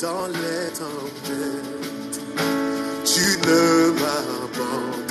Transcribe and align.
dans 0.00 0.26
les 0.28 0.70
tempêtes. 0.72 2.20
Tu 3.04 3.38
ne 3.46 3.90
m'abandonnes 4.00 5.07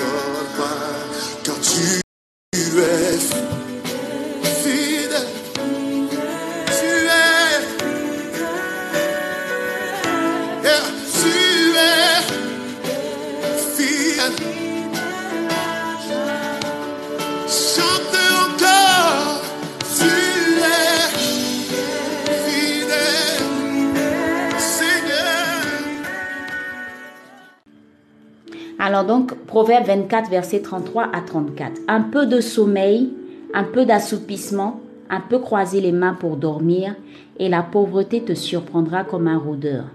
Proverbe 29.57 29.87
24, 29.87 30.29
verset 30.29 30.61
33 30.61 31.09
à 31.13 31.21
34. 31.21 31.81
Un 31.87 32.01
peu 32.01 32.27
de 32.27 32.41
sommeil, 32.41 33.11
un 33.55 33.63
peu 33.63 33.85
d'assoupissement, 33.85 34.79
un 35.09 35.19
peu 35.19 35.39
croiser 35.39 35.81
les 35.81 35.91
mains 35.91 36.13
pour 36.13 36.37
dormir, 36.37 36.93
et 37.39 37.49
la 37.49 37.63
pauvreté 37.63 38.21
te 38.21 38.35
surprendra 38.35 39.03
comme 39.03 39.27
un 39.27 39.39
rôdeur, 39.39 39.85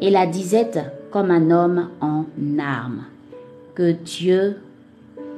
et 0.00 0.10
la 0.10 0.26
disette 0.26 0.80
comme 1.12 1.30
un 1.30 1.52
homme 1.52 1.88
en 2.00 2.24
armes. 2.58 3.04
Que 3.76 3.92
Dieu 3.92 4.56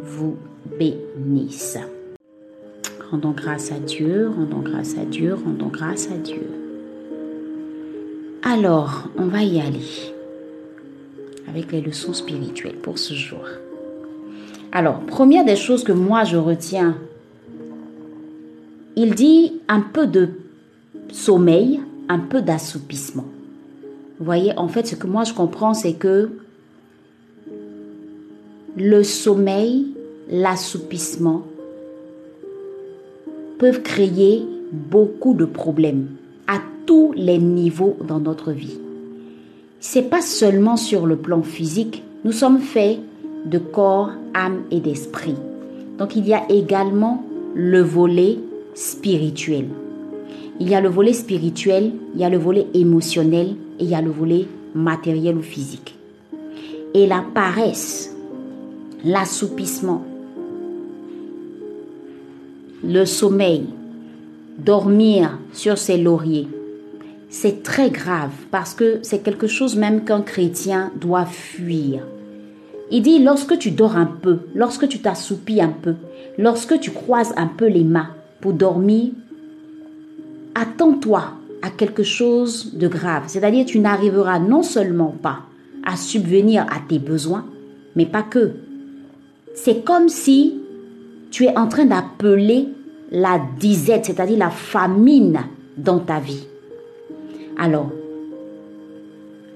vous 0.03 0.37
bénisse. 0.79 1.77
Rendons 3.11 3.33
grâce 3.33 3.71
à 3.71 3.79
Dieu, 3.79 4.31
rendons 4.35 4.63
grâce 4.63 4.97
à 4.97 5.05
Dieu, 5.05 5.35
rendons 5.35 5.69
grâce 5.69 6.09
à 6.11 6.17
Dieu. 6.17 6.49
Alors, 8.45 9.11
on 9.19 9.27
va 9.27 9.43
y 9.43 9.61
aller 9.61 10.15
avec 11.47 11.71
les 11.71 11.83
leçons 11.83 12.15
spirituelles 12.15 12.77
pour 12.77 12.99
ce 12.99 13.13
jour. 13.13 13.45
Alors, 14.77 14.99
première 14.99 15.45
des 15.45 15.55
choses 15.55 15.85
que 15.85 15.93
moi 15.93 16.25
je 16.25 16.37
retiens, 16.37 16.97
il 18.97 19.15
dit 19.15 19.61
un 19.69 19.81
peu 19.81 20.09
de 20.09 20.31
sommeil, 21.13 21.81
un 22.09 22.19
peu 22.19 22.43
d'assoupissement. 22.43 23.25
Vous 24.19 24.25
voyez, 24.25 24.53
en 24.59 24.67
fait, 24.67 24.85
ce 24.89 24.97
que 24.97 25.07
moi 25.07 25.23
je 25.23 25.33
comprends, 25.33 25.75
c'est 25.75 25.93
que 25.93 26.31
le 28.77 29.05
sommeil, 29.05 29.95
l'assoupissement 30.29 31.45
peuvent 33.59 33.83
créer 33.83 34.45
beaucoup 34.73 35.35
de 35.35 35.45
problèmes 35.45 36.09
à 36.49 36.59
tous 36.85 37.13
les 37.13 37.39
niveaux 37.39 37.97
dans 38.09 38.19
notre 38.19 38.51
vie. 38.51 38.81
C'est 39.79 40.11
pas 40.11 40.21
seulement 40.21 40.77
sur 40.77 41.07
le 41.07 41.15
plan 41.15 41.43
physique, 41.43 42.03
nous 42.25 42.33
sommes 42.33 42.59
faits 42.59 42.99
de 43.45 43.59
corps, 43.59 44.11
âme 44.35 44.63
et 44.71 44.81
d'esprit. 44.81 45.37
Donc 45.99 46.17
il 46.17 46.27
y 46.27 46.35
a 46.35 46.45
également 46.49 47.25
le 47.55 47.81
volet 47.81 48.39
spirituel. 48.75 49.67
Il 50.61 50.69
y 50.69 50.75
a 50.75 50.81
le 50.81 50.89
volet 50.89 51.13
spirituel, 51.13 51.93
il 52.15 52.21
y 52.21 52.25
a 52.25 52.31
le 52.31 52.39
volet 52.39 52.67
émotionnel 52.75 53.57
et 53.79 53.85
il 53.85 53.91
y 53.91 53.95
a 53.95 54.03
le 54.03 54.11
volet 54.11 54.47
matériel 54.75 55.37
ou 55.37 55.43
physique. 55.43 55.97
Et 56.95 57.07
la 57.07 57.25
paresse, 57.35 58.15
l'assoupissement, 59.05 60.05
le 62.85 63.05
sommeil, 63.05 63.65
dormir 64.59 65.39
sur 65.53 65.79
ses 65.79 65.99
lauriers, 65.99 66.49
c'est 67.29 67.65
très 67.65 67.91
grave 67.91 68.31
parce 68.53 68.75
que 68.75 69.01
c'est 69.03 69.19
quelque 69.19 69.49
chose 69.49 69.77
même 69.77 70.05
qu'un 70.05 70.23
chrétien 70.23 70.93
doit 71.01 71.27
fuir. 71.27 72.05
Il 72.91 73.03
dit 73.03 73.23
lorsque 73.23 73.59
tu 73.59 73.71
dors 73.71 73.97
un 73.97 74.07
peu, 74.07 74.41
lorsque 74.55 74.89
tu 74.89 74.99
t'assoupis 74.99 75.61
un 75.61 75.69
peu, 75.69 75.95
lorsque 76.39 76.79
tu 76.81 76.91
croises 76.91 77.33
un 77.37 77.47
peu 77.47 77.67
les 77.67 77.85
mains 77.85 78.11
pour 78.41 78.53
dormir, 78.53 79.13
attends-toi 80.55 81.25
à 81.63 81.71
quelque 81.71 82.03
chose 82.03 82.75
de 82.75 82.89
grave. 82.89 83.25
C'est-à-dire 83.27 83.65
tu 83.65 83.79
n'arriveras 83.79 84.39
non 84.39 84.63
seulement 84.63 85.15
pas 85.23 85.41
à 85.85 85.97
subvenir 85.97 86.65
à 86.65 86.77
tes 86.87 86.99
besoins, 86.99 87.47
mais 87.97 88.07
pas 88.07 88.23
que. 88.23 88.53
C'est 89.55 89.85
comme 89.85 90.09
si 90.09 90.61
tu 91.31 91.45
es 91.45 91.57
en 91.57 91.69
train 91.69 91.87
d'appeler 91.87 92.69
la 93.11 93.41
disette, 93.59 94.07
c'est-à-dire 94.07 94.39
la 94.39 94.51
famine 94.51 95.41
dans 95.77 95.99
ta 95.99 96.21
vie. 96.21 96.47
Alors, 97.57 97.91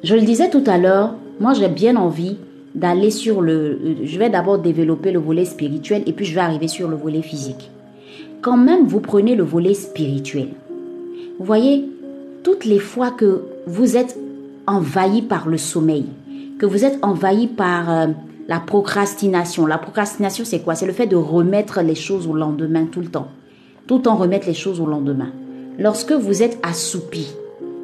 je 0.03 0.15
le 0.15 0.23
disais 0.23 0.51
tout 0.51 0.63
à 0.67 0.79
l'heure, 0.79 1.15
moi 1.41 1.53
j'ai 1.53 1.69
bien 1.69 1.97
envie 1.97 2.37
d'aller 2.75 3.11
sur 3.11 3.41
le... 3.41 3.79
Je 4.05 4.19
vais 4.19 4.31
d'abord 4.31 4.59
développer 4.59 5.11
le 5.13 5.19
volet 5.19 5.45
spirituel 5.45 6.03
et 6.07 6.13
puis 6.13 6.25
je 6.25 6.35
vais 6.35 6.41
arriver 6.41 6.69
sur 6.69 6.89
le 6.89 6.97
volet 6.97 7.23
physique. 7.23 7.71
Quand 8.41 8.57
même 8.57 8.87
vous 8.87 9.01
prenez 9.01 9.35
le 9.35 9.43
volet 9.43 9.75
spirituel, 9.75 10.49
vous 11.39 11.45
voyez, 11.45 11.85
toutes 12.43 12.65
les 12.65 12.79
fois 12.79 13.11
que 13.11 13.43
vous 13.67 13.97
êtes 13.97 14.19
envahi 14.67 15.23
par 15.23 15.49
le 15.49 15.57
sommeil, 15.57 16.07
que 16.59 16.67
vous 16.67 16.85
êtes 16.85 16.99
envahi 17.03 17.47
par 17.47 17.91
euh, 17.91 18.07
la 18.49 18.61
procrastination. 18.61 19.67
La 19.67 19.79
procrastination, 19.79 20.45
c'est 20.45 20.61
quoi? 20.61 20.75
C'est 20.75 20.87
le 20.87 20.93
fait 20.93 21.07
de 21.07 21.17
remettre 21.17 21.81
les 21.83 21.95
choses 21.95 22.27
au 22.27 22.35
lendemain 22.35 22.87
tout 22.91 23.01
le 23.01 23.09
temps. 23.09 23.29
Tout 23.87 23.97
le 23.97 24.03
temps 24.03 24.17
remettre 24.17 24.47
les 24.47 24.55
choses 24.55 24.81
au 24.81 24.87
lendemain. 24.87 25.31
Lorsque 25.79 26.13
vous 26.13 26.43
êtes 26.43 26.59
assoupi, 26.63 27.29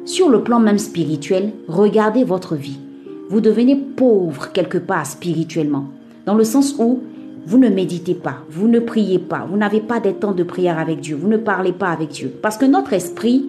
sur 0.05 0.29
le 0.29 0.43
plan 0.43 0.59
même 0.59 0.77
spirituel, 0.77 1.51
regardez 1.67 2.23
votre 2.23 2.55
vie. 2.55 2.79
Vous 3.27 3.41
devenez 3.41 3.75
pauvre 3.75 4.51
quelque 4.51 4.77
part 4.77 5.05
spirituellement. 5.05 5.85
Dans 6.25 6.35
le 6.35 6.43
sens 6.43 6.75
où 6.77 7.01
vous 7.47 7.57
ne 7.57 7.69
méditez 7.69 8.13
pas, 8.13 8.37
vous 8.49 8.67
ne 8.67 8.79
priez 8.79 9.19
pas, 9.19 9.47
vous 9.49 9.57
n'avez 9.57 9.81
pas 9.81 9.99
des 9.99 10.13
temps 10.13 10.33
de 10.33 10.43
prière 10.43 10.77
avec 10.77 10.99
Dieu, 10.99 11.15
vous 11.15 11.27
ne 11.27 11.37
parlez 11.37 11.71
pas 11.71 11.89
avec 11.89 12.09
Dieu. 12.09 12.31
Parce 12.41 12.57
que 12.57 12.65
notre 12.65 12.93
esprit 12.93 13.45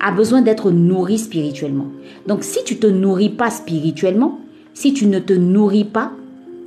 a 0.00 0.12
besoin 0.12 0.42
d'être 0.42 0.70
nourri 0.70 1.18
spirituellement. 1.18 1.86
Donc 2.26 2.44
si 2.44 2.62
tu 2.64 2.78
te 2.78 2.86
nourris 2.86 3.30
pas 3.30 3.50
spirituellement, 3.50 4.38
si 4.74 4.94
tu 4.94 5.06
ne 5.06 5.18
te 5.18 5.32
nourris 5.32 5.84
pas, 5.84 6.12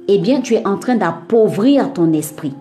eh 0.07 0.17
bien 0.19 0.41
tu 0.41 0.55
es 0.55 0.67
en 0.67 0.77
train 0.77 0.95
d'appauvrir 0.95 1.93
ton 1.93 2.11
esprit. 2.13 2.53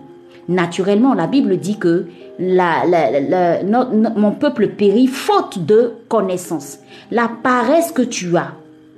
Naturellement, 0.47 1.13
la 1.13 1.27
Bible 1.27 1.57
dit 1.57 1.77
que 1.77 2.05
mon 2.39 4.31
peuple 4.31 4.69
périt 4.69 5.07
faute 5.07 5.65
de 5.65 5.91
connaissance. 6.07 6.79
La 7.11 7.29
paresse 7.29 7.91
que 7.91 8.01
tu 8.01 8.35
as 8.37 8.53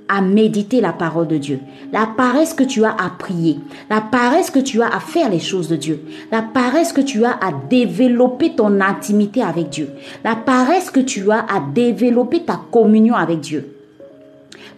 à 0.08 0.20
méditer 0.20 0.80
la 0.80 0.92
parole 0.92 1.26
de 1.28 1.36
Dieu, 1.36 1.60
la 1.92 2.06
paresse 2.06 2.54
que 2.54 2.64
tu 2.64 2.84
as 2.84 2.92
à 2.92 3.10
prier, 3.10 3.58
la 3.90 4.00
paresse 4.00 4.50
que 4.50 4.58
tu 4.58 4.82
as 4.82 4.88
à 4.88 5.00
faire 5.00 5.30
les 5.30 5.40
choses 5.40 5.68
de 5.68 5.76
Dieu, 5.76 6.04
la 6.30 6.42
paresse 6.42 6.92
que 6.92 7.00
tu 7.00 7.24
as 7.24 7.32
à 7.32 7.52
développer 7.68 8.54
ton 8.54 8.80
intimité 8.80 9.42
avec 9.42 9.68
Dieu, 9.70 9.90
la 10.24 10.36
paresse 10.36 10.90
que 10.90 11.00
tu 11.00 11.30
as 11.30 11.40
à 11.40 11.60
développer 11.60 12.42
ta 12.42 12.60
communion 12.70 13.14
avec 13.14 13.40
Dieu. 13.40 13.72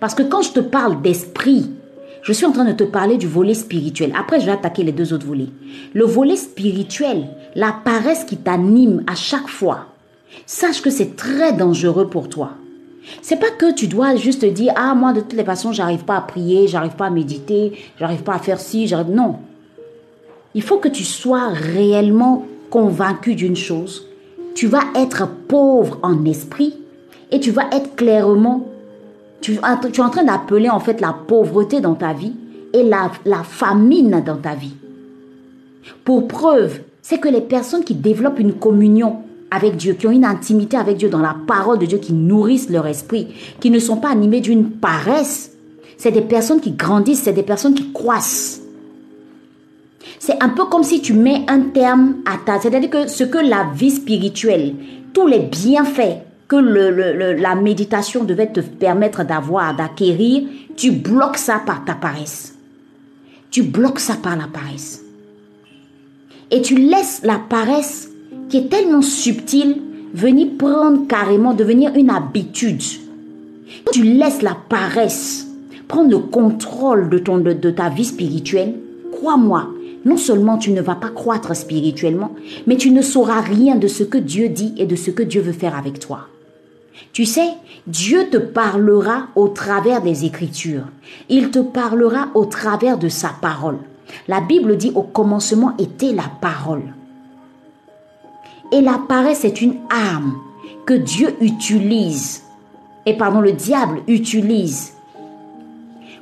Parce 0.00 0.14
que 0.14 0.22
quand 0.22 0.42
je 0.42 0.52
te 0.52 0.60
parle 0.60 1.02
d'esprit, 1.02 1.70
je 2.22 2.32
suis 2.32 2.46
en 2.46 2.52
train 2.52 2.64
de 2.64 2.72
te 2.72 2.84
parler 2.84 3.16
du 3.16 3.26
volet 3.26 3.54
spirituel. 3.54 4.12
Après, 4.16 4.40
je 4.40 4.46
vais 4.46 4.52
attaquer 4.52 4.84
les 4.84 4.92
deux 4.92 5.12
autres 5.12 5.26
volets. 5.26 5.48
Le 5.94 6.04
volet 6.04 6.36
spirituel, 6.36 7.26
la 7.54 7.72
paresse 7.72 8.24
qui 8.24 8.36
t'anime 8.36 9.02
à 9.06 9.14
chaque 9.14 9.48
fois, 9.48 9.86
sache 10.46 10.82
que 10.82 10.90
c'est 10.90 11.16
très 11.16 11.52
dangereux 11.52 12.08
pour 12.08 12.28
toi. 12.28 12.52
C'est 13.22 13.40
pas 13.40 13.50
que 13.50 13.72
tu 13.72 13.86
dois 13.86 14.16
juste 14.16 14.42
te 14.42 14.46
dire 14.46 14.72
ah 14.76 14.94
moi 14.94 15.12
de 15.12 15.20
toutes 15.20 15.34
les 15.34 15.44
façons 15.44 15.72
j'arrive 15.72 16.04
pas 16.04 16.16
à 16.16 16.20
prier, 16.20 16.68
j'arrive 16.68 16.96
pas 16.96 17.06
à 17.06 17.10
méditer, 17.10 17.72
j'arrive 17.98 18.22
pas 18.22 18.34
à 18.34 18.38
faire 18.38 18.60
ci, 18.60 18.86
j'arrive 18.86 19.14
non. 19.14 19.36
Il 20.54 20.62
faut 20.62 20.78
que 20.78 20.88
tu 20.88 21.04
sois 21.04 21.48
réellement 21.48 22.46
convaincu 22.70 23.34
d'une 23.34 23.56
chose. 23.56 24.06
Tu 24.54 24.66
vas 24.66 24.84
être 24.94 25.28
pauvre 25.48 25.98
en 26.02 26.24
esprit 26.24 26.74
et 27.30 27.40
tu 27.40 27.50
vas 27.50 27.68
être 27.72 27.94
clairement 27.96 28.66
tu, 29.40 29.58
tu 29.92 30.00
es 30.00 30.04
en 30.04 30.10
train 30.10 30.24
d'appeler 30.24 30.68
en 30.68 30.80
fait 30.80 31.00
la 31.00 31.12
pauvreté 31.12 31.80
dans 31.80 31.94
ta 31.94 32.12
vie 32.12 32.34
et 32.72 32.82
la, 32.82 33.10
la 33.24 33.42
famine 33.42 34.22
dans 34.24 34.36
ta 34.36 34.54
vie. 34.54 34.74
Pour 36.04 36.28
preuve, 36.28 36.80
c'est 37.02 37.18
que 37.18 37.28
les 37.28 37.40
personnes 37.40 37.84
qui 37.84 37.94
développent 37.94 38.40
une 38.40 38.54
communion 38.54 39.22
avec 39.50 39.76
Dieu, 39.76 39.94
qui 39.94 40.06
ont 40.06 40.12
une 40.12 40.24
intimité 40.24 40.76
avec 40.76 40.96
Dieu 40.96 41.08
dans 41.08 41.20
la 41.20 41.36
parole 41.46 41.78
de 41.78 41.86
Dieu, 41.86 41.98
qui 41.98 42.12
nourrissent 42.12 42.70
leur 42.70 42.86
esprit, 42.86 43.28
qui 43.60 43.70
ne 43.70 43.78
sont 43.78 43.96
pas 43.96 44.10
animées 44.10 44.40
d'une 44.40 44.70
paresse, 44.70 45.52
c'est 45.96 46.12
des 46.12 46.22
personnes 46.22 46.60
qui 46.60 46.72
grandissent, 46.72 47.22
c'est 47.22 47.32
des 47.32 47.42
personnes 47.42 47.74
qui 47.74 47.92
croissent. 47.92 48.60
C'est 50.18 50.42
un 50.42 50.50
peu 50.50 50.66
comme 50.66 50.82
si 50.84 51.00
tu 51.00 51.12
mets 51.12 51.44
un 51.48 51.60
terme 51.60 52.16
à 52.26 52.36
ta... 52.44 52.60
C'est-à-dire 52.60 52.90
que 52.90 53.08
ce 53.08 53.24
que 53.24 53.38
la 53.38 53.68
vie 53.74 53.90
spirituelle, 53.90 54.74
tous 55.12 55.26
les 55.26 55.40
bienfaits 55.40 56.22
que 56.48 56.56
la 56.56 57.54
méditation 57.54 58.24
devait 58.24 58.50
te 58.50 58.60
permettre 58.60 59.24
d'avoir, 59.24 59.76
d'acquérir, 59.76 60.44
tu 60.76 60.92
bloques 60.92 61.36
ça 61.36 61.60
par 61.64 61.84
ta 61.84 61.94
paresse. 61.94 62.54
Tu 63.50 63.62
bloques 63.62 64.00
ça 64.00 64.14
par 64.14 64.36
la 64.36 64.46
paresse. 64.46 65.04
Et 66.50 66.62
tu 66.62 66.76
laisses 66.76 67.20
la 67.22 67.38
paresse 67.38 68.07
qui 68.48 68.58
est 68.58 68.68
tellement 68.68 69.02
subtile 69.02 69.76
venir 70.14 70.48
prendre 70.58 71.06
carrément, 71.06 71.54
devenir 71.54 71.94
une 71.94 72.10
habitude. 72.10 72.82
Tu 73.92 74.02
laisses 74.02 74.42
la 74.42 74.56
paresse 74.68 75.48
prendre 75.88 76.10
le 76.10 76.18
contrôle 76.18 77.08
de, 77.08 77.18
ton, 77.18 77.38
de 77.38 77.70
ta 77.70 77.88
vie 77.88 78.04
spirituelle, 78.04 78.74
crois-moi, 79.10 79.70
non 80.04 80.16
seulement 80.16 80.58
tu 80.58 80.70
ne 80.70 80.82
vas 80.82 80.94
pas 80.94 81.08
croître 81.08 81.56
spirituellement, 81.56 82.34
mais 82.66 82.76
tu 82.76 82.90
ne 82.90 83.02
sauras 83.02 83.40
rien 83.40 83.76
de 83.76 83.88
ce 83.88 84.04
que 84.04 84.18
Dieu 84.18 84.48
dit 84.48 84.74
et 84.76 84.86
de 84.86 84.96
ce 84.96 85.10
que 85.10 85.22
Dieu 85.22 85.40
veut 85.40 85.52
faire 85.52 85.76
avec 85.76 85.98
toi. 85.98 86.28
Tu 87.12 87.24
sais, 87.24 87.48
Dieu 87.86 88.28
te 88.30 88.36
parlera 88.36 89.28
au 89.34 89.48
travers 89.48 90.02
des 90.02 90.24
Écritures. 90.24 90.84
Il 91.28 91.50
te 91.50 91.58
parlera 91.58 92.28
au 92.34 92.44
travers 92.44 92.98
de 92.98 93.08
sa 93.08 93.30
parole. 93.40 93.78
La 94.28 94.40
Bible 94.40 94.76
dit 94.76 94.92
au 94.94 95.02
commencement 95.02 95.74
était 95.78 96.12
la 96.12 96.30
parole. 96.40 96.82
Et 98.70 98.80
la 98.80 98.98
paresse 99.08 99.44
est 99.44 99.62
une 99.62 99.76
arme 99.90 100.34
que 100.84 100.94
Dieu 100.94 101.34
utilise, 101.40 102.42
et 103.06 103.14
pardon, 103.14 103.40
le 103.40 103.52
diable 103.52 104.00
utilise 104.06 104.92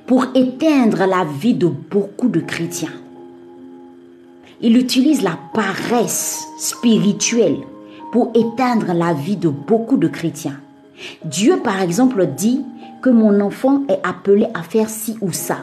pour 0.07 0.27
éteindre 0.35 1.07
la 1.07 1.25
vie 1.25 1.55
de 1.55 1.67
beaucoup 1.67 2.29
de 2.29 2.41
chrétiens. 2.41 2.93
Il 4.61 4.77
utilise 4.77 5.23
la 5.23 5.39
paresse 5.53 6.47
spirituelle 6.59 7.59
pour 8.13 8.31
éteindre 8.35 8.93
la 8.95 9.13
vie 9.13 9.37
de 9.37 9.49
beaucoup 9.49 9.97
de 9.97 10.09
chrétiens. 10.09 10.61
Dieu, 11.25 11.59
par 11.63 11.83
exemple, 11.83 12.27
dit 12.27 12.65
que 13.03 13.11
mon 13.11 13.41
enfant 13.41 13.83
est 13.89 14.01
appelé 14.05 14.47
à 14.55 14.63
faire 14.63 14.89
ci 14.89 15.17
ou 15.21 15.33
ça. 15.33 15.59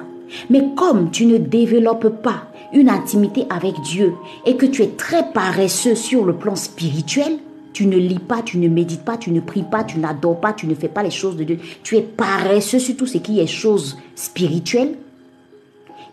Mais 0.49 0.69
comme 0.75 1.11
tu 1.11 1.25
ne 1.25 1.37
développes 1.37 2.21
pas 2.21 2.43
une 2.73 2.89
intimité 2.89 3.45
avec 3.49 3.79
Dieu 3.81 4.13
et 4.45 4.57
que 4.57 4.65
tu 4.65 4.81
es 4.81 4.87
très 4.87 5.31
paresseux 5.31 5.95
sur 5.95 6.25
le 6.25 6.33
plan 6.33 6.55
spirituel, 6.55 7.37
tu 7.71 7.87
ne 7.87 7.97
lis 7.97 8.19
pas, 8.19 8.41
tu 8.43 8.57
ne 8.57 8.67
médites 8.67 9.03
pas, 9.03 9.17
tu 9.17 9.31
ne 9.31 9.39
pries 9.39 9.63
pas, 9.63 9.83
tu 9.83 9.99
n'adores 9.99 10.39
pas, 10.39 10.53
tu 10.53 10.67
ne 10.67 10.75
fais 10.75 10.87
pas 10.87 11.01
les 11.01 11.11
choses 11.11 11.35
de 11.35 11.43
Dieu. 11.43 11.59
Tu 11.81 11.97
es 11.97 12.01
paresseux 12.01 12.79
sur 12.79 12.95
tout 12.95 13.07
ce 13.07 13.17
qui 13.17 13.39
est 13.39 13.47
choses 13.47 13.97
spirituelles. 14.15 14.95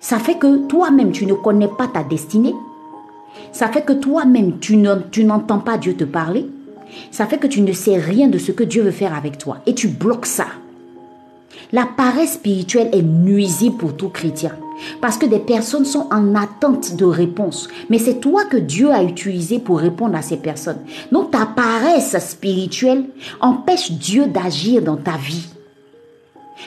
Ça 0.00 0.18
fait 0.18 0.38
que 0.38 0.66
toi-même, 0.66 1.12
tu 1.12 1.26
ne 1.26 1.34
connais 1.34 1.68
pas 1.68 1.86
ta 1.86 2.02
destinée. 2.02 2.54
Ça 3.52 3.68
fait 3.68 3.82
que 3.82 3.92
toi-même, 3.92 4.58
tu 4.58 4.76
n'entends 4.76 5.58
pas 5.58 5.76
Dieu 5.76 5.94
te 5.94 6.04
parler. 6.04 6.46
Ça 7.10 7.26
fait 7.26 7.38
que 7.38 7.46
tu 7.46 7.60
ne 7.60 7.72
sais 7.72 7.98
rien 7.98 8.28
de 8.28 8.38
ce 8.38 8.52
que 8.52 8.64
Dieu 8.64 8.82
veut 8.82 8.90
faire 8.90 9.14
avec 9.14 9.36
toi. 9.36 9.58
Et 9.66 9.74
tu 9.74 9.88
bloques 9.88 10.26
ça. 10.26 10.46
La 11.72 11.86
paresse 11.86 12.34
spirituelle 12.34 12.88
est 12.92 13.02
nuisible 13.02 13.76
pour 13.76 13.96
tout 13.96 14.08
chrétien. 14.08 14.52
Parce 15.00 15.16
que 15.16 15.26
des 15.26 15.38
personnes 15.38 15.84
sont 15.84 16.08
en 16.10 16.34
attente 16.34 16.96
de 16.96 17.04
réponses. 17.04 17.68
Mais 17.88 17.98
c'est 17.98 18.20
toi 18.20 18.44
que 18.44 18.56
Dieu 18.56 18.90
a 18.90 19.02
utilisé 19.02 19.58
pour 19.58 19.78
répondre 19.78 20.16
à 20.16 20.22
ces 20.22 20.36
personnes. 20.36 20.80
Donc 21.12 21.30
ta 21.30 21.46
paresse 21.46 22.16
spirituelle 22.18 23.04
empêche 23.40 23.92
Dieu 23.92 24.26
d'agir 24.26 24.82
dans 24.82 24.96
ta 24.96 25.16
vie. 25.16 25.48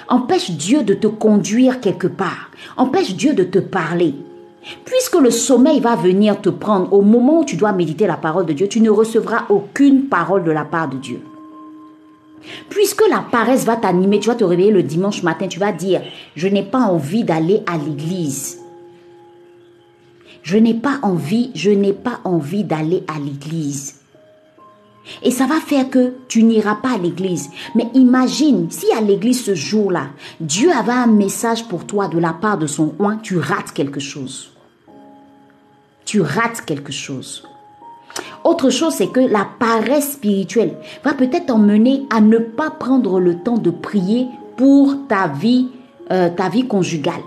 Empêche 0.08 0.52
Dieu 0.52 0.84
de 0.84 0.94
te 0.94 1.08
conduire 1.08 1.80
quelque 1.80 2.08
part. 2.08 2.50
Empêche 2.78 3.16
Dieu 3.16 3.34
de 3.34 3.44
te 3.44 3.60
parler. 3.60 4.16
Puisque 4.86 5.20
le 5.20 5.30
sommeil 5.30 5.80
va 5.80 5.96
venir 5.96 6.40
te 6.40 6.50
prendre 6.50 6.94
au 6.94 7.02
moment 7.02 7.42
où 7.42 7.46
tu 7.46 7.58
dois 7.58 7.74
méditer 7.74 8.08
la 8.08 8.18
parole 8.18 8.46
de 8.46 8.54
Dieu, 8.54 8.68
tu 8.68 8.82
ne 8.82 8.90
recevras 8.90 9.46
aucune 9.50 10.06
parole 10.06 10.44
de 10.44 10.52
la 10.52 10.66
part 10.66 10.90
de 10.90 10.98
Dieu. 10.98 11.22
Puisque 12.70 13.04
la 13.10 13.20
paresse 13.20 13.66
va 13.66 13.76
t'animer, 13.76 14.20
tu 14.20 14.30
vas 14.30 14.36
te 14.36 14.44
réveiller 14.44 14.72
le 14.72 14.84
dimanche 14.84 15.24
matin, 15.24 15.48
tu 15.48 15.60
vas 15.60 15.72
dire, 15.72 16.02
je 16.36 16.48
n'ai 16.48 16.64
pas 16.64 16.80
envie 16.80 17.24
d'aller 17.24 17.62
à 17.68 17.78
l'église. 17.78 18.60
Je 20.42 20.58
n'ai 20.58 20.74
pas 20.74 21.00
envie, 21.04 21.52
je 21.56 21.72
n'ai 21.72 21.94
pas 21.94 22.20
envie 22.26 22.64
d'aller 22.64 23.04
à 23.08 23.18
l'église. 23.18 24.00
Et 25.22 25.32
ça 25.32 25.46
va 25.46 25.60
faire 25.60 25.90
que 25.90 26.14
tu 26.28 26.44
n'iras 26.44 26.76
pas 26.76 26.94
à 26.94 26.98
l'église. 26.98 27.50
Mais 27.76 27.88
imagine, 27.94 28.70
si 28.70 28.92
à 28.92 29.02
l'église 29.02 29.44
ce 29.44 29.56
jour-là, 29.56 30.08
Dieu 30.40 30.72
avait 30.72 30.92
un 30.92 31.08
message 31.08 31.68
pour 31.68 31.86
toi 31.86 32.08
de 32.08 32.20
la 32.20 32.34
part 32.34 32.58
de 32.58 32.68
son 32.68 32.94
oint, 33.00 33.18
tu 33.18 33.38
rates 33.38 33.72
quelque 33.74 34.00
chose. 34.00 34.52
Tu 36.06 36.22
rates 36.22 36.62
quelque 36.66 36.92
chose. 36.92 37.44
Autre 38.44 38.70
chose, 38.70 38.94
c'est 38.94 39.08
que 39.08 39.20
la 39.20 39.48
paresse 39.58 40.14
spirituelle 40.14 40.76
va 41.04 41.14
peut-être 41.14 41.48
t'emmener 41.48 42.06
à 42.10 42.22
ne 42.22 42.38
pas 42.38 42.70
prendre 42.70 43.20
le 43.20 43.40
temps 43.40 43.58
de 43.58 43.70
prier 43.70 44.28
pour 44.58 44.96
ta 45.08 45.28
vie, 45.28 45.68
euh, 46.12 46.30
ta 46.30 46.50
vie 46.50 46.68
conjugale. 46.68 47.24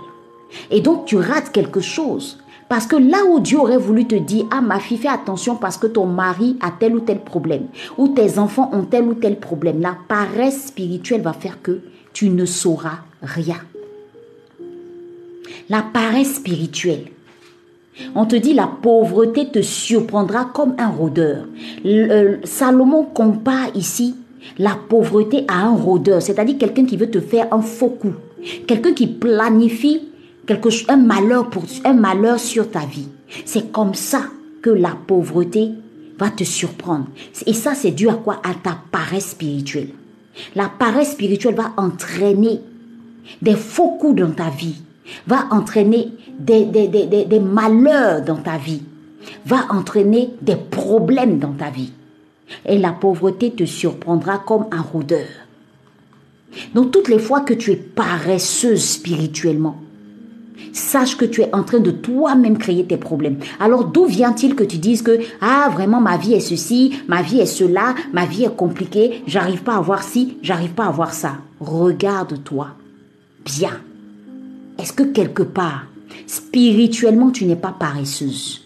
Et 0.71 0.81
donc 0.81 1.05
tu 1.05 1.17
rates 1.17 1.51
quelque 1.51 1.81
chose. 1.81 2.37
Parce 2.69 2.85
que 2.85 2.97
là 2.97 3.23
où 3.29 3.39
Dieu 3.39 3.59
aurait 3.59 3.77
voulu 3.77 4.05
te 4.05 4.15
dire, 4.15 4.45
ah 4.51 4.61
ma 4.61 4.79
fille, 4.79 4.97
fais 4.97 5.07
attention 5.07 5.55
parce 5.55 5.77
que 5.77 5.87
ton 5.87 6.05
mari 6.05 6.57
a 6.61 6.69
tel 6.69 6.95
ou 6.95 6.99
tel 6.99 7.19
problème, 7.19 7.67
ou 7.97 8.09
tes 8.09 8.39
enfants 8.39 8.69
ont 8.73 8.83
tel 8.83 9.03
ou 9.05 9.13
tel 9.13 9.39
problème, 9.39 9.79
la 9.79 9.95
paresse 10.07 10.67
spirituelle 10.67 11.21
va 11.21 11.33
faire 11.33 11.61
que 11.61 11.79
tu 12.11 12.29
ne 12.29 12.45
sauras 12.45 12.99
rien. 13.21 13.57
La 15.69 15.81
paresse 15.81 16.35
spirituelle. 16.35 17.05
On 18.15 18.25
te 18.25 18.35
dit 18.35 18.53
la 18.53 18.67
pauvreté 18.67 19.47
te 19.49 19.61
surprendra 19.61 20.45
comme 20.45 20.75
un 20.77 20.89
rôdeur. 20.89 21.45
Euh, 21.85 22.37
Salomon 22.43 23.03
compare 23.03 23.69
ici 23.75 24.15
la 24.57 24.77
pauvreté 24.89 25.45
à 25.47 25.65
un 25.65 25.75
rôdeur, 25.75 26.21
c'est-à-dire 26.21 26.57
quelqu'un 26.57 26.85
qui 26.85 26.97
veut 26.97 27.09
te 27.09 27.19
faire 27.19 27.47
un 27.51 27.61
faux 27.61 27.89
coup, 27.89 28.13
quelqu'un 28.65 28.93
qui 28.93 29.07
planifie 29.07 30.01
quelque 30.45 30.69
un 30.89 30.97
malheur 30.97 31.49
pour 31.49 31.63
un 31.83 31.93
malheur 31.93 32.39
sur 32.39 32.71
ta 32.71 32.85
vie. 32.85 33.09
C'est 33.45 33.71
comme 33.71 33.93
ça 33.93 34.21
que 34.61 34.69
la 34.69 34.95
pauvreté 35.07 35.71
va 36.17 36.29
te 36.29 36.43
surprendre. 36.43 37.07
Et 37.45 37.53
ça, 37.53 37.75
c'est 37.75 37.91
dû 37.91 38.09
à 38.09 38.13
quoi? 38.13 38.41
À 38.43 38.53
ta 38.53 38.77
paresse 38.91 39.31
spirituelle. 39.31 39.89
La 40.55 40.69
paresse 40.69 41.11
spirituelle 41.11 41.55
va 41.55 41.73
entraîner 41.77 42.61
des 43.41 43.55
faux 43.55 43.97
coups 43.99 44.21
dans 44.21 44.31
ta 44.31 44.49
vie, 44.49 44.81
va 45.25 45.47
entraîner 45.51 46.11
des, 46.39 47.39
malheurs 47.39 48.21
dans 48.23 48.37
ta 48.37 48.57
vie, 48.57 48.83
va 49.45 49.65
entraîner 49.69 50.29
des 50.41 50.55
problèmes 50.55 51.39
dans 51.39 51.53
ta 51.53 51.69
vie. 51.69 51.91
Et 52.65 52.77
la 52.77 52.91
pauvreté 52.91 53.51
te 53.51 53.65
surprendra 53.65 54.37
comme 54.39 54.65
un 54.71 54.81
rôdeur. 54.81 55.27
Donc 56.73 56.91
toutes 56.91 57.09
les 57.09 57.19
fois 57.19 57.41
que 57.41 57.53
tu 57.53 57.71
es 57.71 57.75
paresseuse 57.75 58.83
spirituellement, 58.83 59.77
sache 60.73 61.17
que 61.17 61.25
tu 61.25 61.41
es 61.41 61.53
en 61.53 61.63
train 61.63 61.79
de 61.79 61.91
toi-même 61.91 62.57
créer 62.57 62.85
tes 62.85 62.97
problèmes. 62.97 63.39
Alors 63.59 63.85
d'où 63.85 64.05
vient-il 64.05 64.55
que 64.55 64.63
tu 64.63 64.77
dises 64.77 65.01
que 65.01 65.19
ah 65.41 65.69
vraiment 65.71 66.01
ma 66.01 66.17
vie 66.17 66.33
est 66.33 66.39
ceci, 66.39 66.93
ma 67.07 67.21
vie 67.21 67.39
est 67.39 67.45
cela, 67.45 67.95
ma 68.13 68.25
vie 68.25 68.45
est 68.45 68.55
compliquée, 68.55 69.23
j'arrive 69.27 69.63
pas 69.63 69.75
à 69.75 69.81
voir 69.81 70.03
ci, 70.03 70.37
j'arrive 70.41 70.73
pas 70.73 70.85
à 70.85 70.91
voir 70.91 71.13
ça. 71.13 71.37
Regarde-toi 71.59 72.69
bien. 73.45 73.81
Est-ce 74.77 74.93
que 74.93 75.03
quelque 75.03 75.43
part 75.43 75.85
spirituellement 76.27 77.31
tu 77.31 77.45
n'es 77.45 77.55
pas 77.55 77.75
paresseuse? 77.77 78.63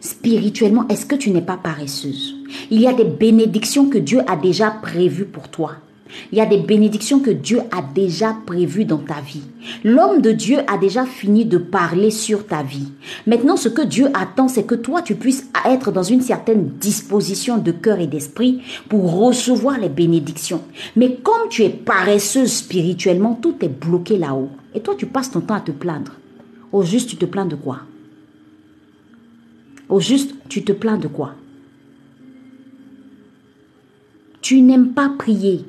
Spirituellement, 0.00 0.88
est-ce 0.88 1.06
que 1.06 1.14
tu 1.14 1.30
n'es 1.30 1.42
pas 1.42 1.56
paresseuse? 1.56 2.34
Il 2.70 2.80
y 2.80 2.88
a 2.88 2.92
des 2.92 3.04
bénédictions 3.04 3.88
que 3.88 3.98
Dieu 3.98 4.20
a 4.26 4.36
déjà 4.36 4.70
prévues 4.70 5.26
pour 5.26 5.48
toi. 5.48 5.76
Il 6.32 6.38
y 6.38 6.40
a 6.40 6.46
des 6.46 6.58
bénédictions 6.58 7.20
que 7.20 7.30
Dieu 7.30 7.60
a 7.70 7.82
déjà 7.82 8.34
prévues 8.46 8.86
dans 8.86 8.96
ta 8.96 9.20
vie. 9.20 9.42
L'homme 9.84 10.22
de 10.22 10.32
Dieu 10.32 10.60
a 10.66 10.78
déjà 10.78 11.04
fini 11.04 11.44
de 11.44 11.58
parler 11.58 12.10
sur 12.10 12.46
ta 12.46 12.62
vie. 12.62 12.88
Maintenant, 13.26 13.58
ce 13.58 13.68
que 13.68 13.82
Dieu 13.82 14.06
attend, 14.14 14.48
c'est 14.48 14.64
que 14.64 14.74
toi, 14.74 15.02
tu 15.02 15.14
puisses 15.14 15.46
être 15.66 15.92
dans 15.92 16.02
une 16.02 16.22
certaine 16.22 16.70
disposition 16.80 17.58
de 17.58 17.70
cœur 17.70 18.00
et 18.00 18.06
d'esprit 18.06 18.62
pour 18.88 19.14
recevoir 19.14 19.78
les 19.78 19.90
bénédictions. 19.90 20.62
Mais 20.96 21.16
comme 21.16 21.50
tu 21.50 21.64
es 21.64 21.68
paresseuse 21.68 22.50
spirituellement, 22.50 23.34
tout 23.34 23.56
est 23.60 23.68
bloqué 23.68 24.16
là-haut. 24.16 24.48
Et 24.74 24.80
toi, 24.80 24.94
tu 24.96 25.04
passes 25.04 25.32
ton 25.32 25.42
temps 25.42 25.56
à 25.56 25.60
te 25.60 25.70
plaindre. 25.70 26.12
Au 26.72 26.82
juste, 26.82 27.10
tu 27.10 27.16
te 27.16 27.26
plains 27.26 27.44
de 27.44 27.56
quoi? 27.56 27.80
Au 29.90 30.00
juste, 30.00 30.34
tu 30.48 30.64
te 30.64 30.72
plains 30.72 30.96
de 30.96 31.08
quoi? 31.08 31.34
Tu 34.40 34.62
n'aimes 34.62 34.92
pas 34.94 35.10
prier 35.18 35.66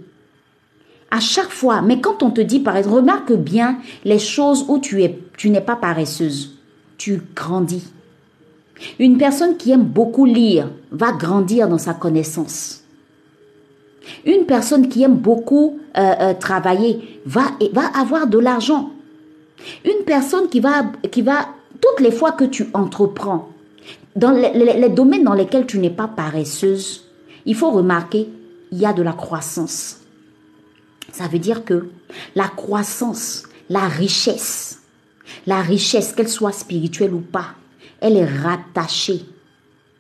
à 1.13 1.20
chaque 1.20 1.51
fois. 1.51 1.84
Mais 1.84 2.01
quand 2.01 2.24
on 2.24 2.32
te 2.32 2.41
dit, 2.41 2.60
par 2.60 2.75
exemple, 2.75 2.96
remarque 2.96 3.34
bien 3.34 3.77
les 4.03 4.17
choses 4.17 4.65
où 4.67 4.79
tu 4.79 5.03
es, 5.03 5.20
tu 5.38 5.51
n'es 5.51 5.62
pas 5.62 5.75
paresseuse. 5.75 6.58
Tu 6.98 7.22
grandis. 7.36 7.84
Une 8.98 9.20
personne 9.20 9.55
qui 9.55 9.72
aime 9.72 9.84
beaucoup 9.84 10.25
lire 10.25 10.70
va 10.91 11.12
grandir 11.12 11.70
dans 11.70 11.77
sa 11.77 11.93
connaissance. 11.93 12.84
Une 14.25 14.46
personne 14.46 14.89
qui 14.89 15.03
aime 15.03 15.15
beaucoup 15.15 15.79
euh, 15.96 16.13
euh, 16.20 16.34
travailler 16.34 17.22
va, 17.27 17.43
va 17.72 17.86
avoir 17.96 18.25
de 18.25 18.39
l'argent. 18.39 18.89
Une 19.86 20.03
personne 20.05 20.50
qui 20.50 20.60
va, 20.60 20.91
qui 21.12 21.22
va, 21.22 21.48
toutes 21.79 22.03
les 22.03 22.12
fois 22.12 22.32
que 22.32 22.43
tu 22.43 22.70
entreprends, 22.74 23.50
dans 24.15 24.32
les 24.32 24.89
domaines 24.89 25.24
dans 25.24 25.34
lesquels 25.34 25.67
tu 25.67 25.77
n'es 25.77 25.89
pas 25.91 26.08
paresseuse, 26.08 27.05
il 27.46 27.55
faut 27.55 27.70
remarquer, 27.70 28.29
il 28.72 28.79
y 28.79 28.86
a 28.86 28.93
de 28.93 29.03
la 29.03 29.13
croissance. 29.13 30.02
Ça 31.13 31.27
veut 31.27 31.39
dire 31.39 31.63
que 31.63 31.89
la 32.34 32.48
croissance, 32.48 33.43
la 33.70 33.88
richesse, 33.88 34.82
la 35.46 35.62
richesse, 35.62 36.12
qu'elle 36.12 36.27
soit 36.27 36.51
spirituelle 36.51 37.13
ou 37.13 37.22
pas, 37.22 37.53
elle 38.01 38.17
est 38.17 38.25
rattachée. 38.25 39.22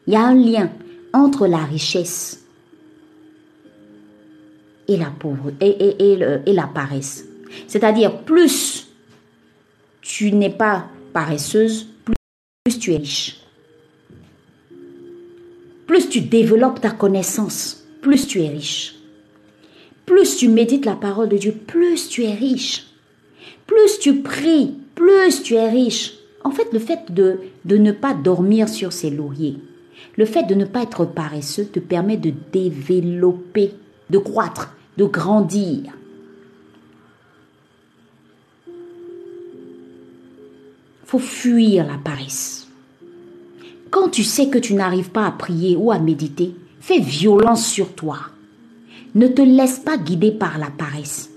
Il 0.07 0.13
y 0.13 0.15
a 0.15 0.25
un 0.25 0.33
lien 0.33 0.71
entre 1.13 1.45
la 1.45 1.63
richesse 1.63 2.43
et 4.87 4.97
la 4.97 5.13
et, 5.61 5.67
et, 5.67 6.49
et, 6.49 6.55
paresse. 6.73 7.25
C'est-à-dire, 7.67 8.23
plus 8.23 8.87
tu 10.01 10.31
n'es 10.31 10.49
pas 10.49 10.87
paresseuse, 11.13 11.89
plus 12.65 12.79
tu 12.79 12.91
es 12.91 12.97
riche. 12.97 13.39
Plus 15.85 16.09
tu 16.09 16.21
développes 16.21 16.81
ta 16.81 16.89
connaissance, 16.89 17.85
plus 18.01 18.25
tu 18.25 18.41
es 18.41 18.49
riche. 18.49 18.95
Plus 20.05 20.37
tu 20.37 20.47
médites 20.49 20.85
la 20.85 20.95
parole 20.95 21.29
de 21.29 21.37
Dieu, 21.37 21.51
plus 21.51 22.09
tu 22.09 22.23
es 22.23 22.33
riche. 22.33 22.87
Plus 23.67 23.99
tu 23.99 24.21
pries, 24.21 24.73
plus 24.95 25.43
tu 25.43 25.55
es 25.55 25.69
riche. 25.69 26.13
En 26.43 26.51
fait, 26.51 26.67
le 26.73 26.79
fait 26.79 27.11
de, 27.11 27.39
de 27.65 27.77
ne 27.77 27.91
pas 27.91 28.13
dormir 28.13 28.67
sur 28.67 28.91
ses 28.91 29.09
lauriers, 29.09 29.57
le 30.17 30.25
fait 30.25 30.43
de 30.43 30.55
ne 30.55 30.65
pas 30.65 30.83
être 30.83 31.05
paresseux 31.05 31.65
te 31.65 31.79
permet 31.79 32.17
de 32.17 32.33
développer, 32.51 33.71
de 34.09 34.17
croître, 34.17 34.75
de 34.97 35.05
grandir. 35.05 35.93
faut 41.13 41.19
fuir 41.19 41.85
la 41.85 41.99
paresse. 41.99 42.67
Quand 43.91 44.09
tu 44.09 44.23
sais 44.23 44.49
que 44.49 44.57
tu 44.57 44.73
n'arrives 44.73 45.11
pas 45.11 45.27
à 45.27 45.31
prier 45.31 45.75
ou 45.75 45.91
à 45.91 45.99
méditer, 45.99 46.55
fais 46.79 46.97
violence 46.97 47.67
sur 47.67 47.93
toi. 47.93 48.17
Ne 49.15 49.27
te 49.27 49.41
laisse 49.41 49.79
pas 49.79 49.97
guider 49.97 50.31
par 50.31 50.57
la 50.57 50.69
paresse. 50.71 51.29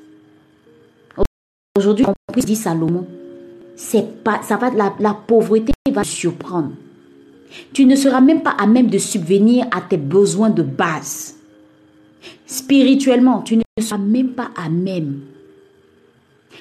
Aujourd'hui, 1.76 2.06
on 2.06 2.40
dit 2.40 2.56
Salomon, 2.56 3.06
c'est 3.76 4.25
pas, 4.25 4.40
ça 4.42 4.56
va, 4.56 4.71
la, 4.71 4.95
la 4.99 5.14
pauvreté 5.14 5.73
va 5.92 6.02
te 6.02 6.09
surprendre. 6.09 6.73
Tu 7.73 7.85
ne 7.85 7.95
seras 7.95 8.21
même 8.21 8.42
pas 8.42 8.56
à 8.59 8.66
même 8.66 8.88
de 8.88 8.99
subvenir 8.99 9.66
à 9.71 9.83
tes 9.83 9.99
besoins 9.99 10.50
de 10.50 10.62
base. 10.62 11.37
Spirituellement, 12.47 13.42
tu 13.42 13.59
ne 13.59 13.62
seras 13.80 13.99
même 13.99 14.30
pas 14.30 14.50
à 14.56 14.68
même 14.68 15.21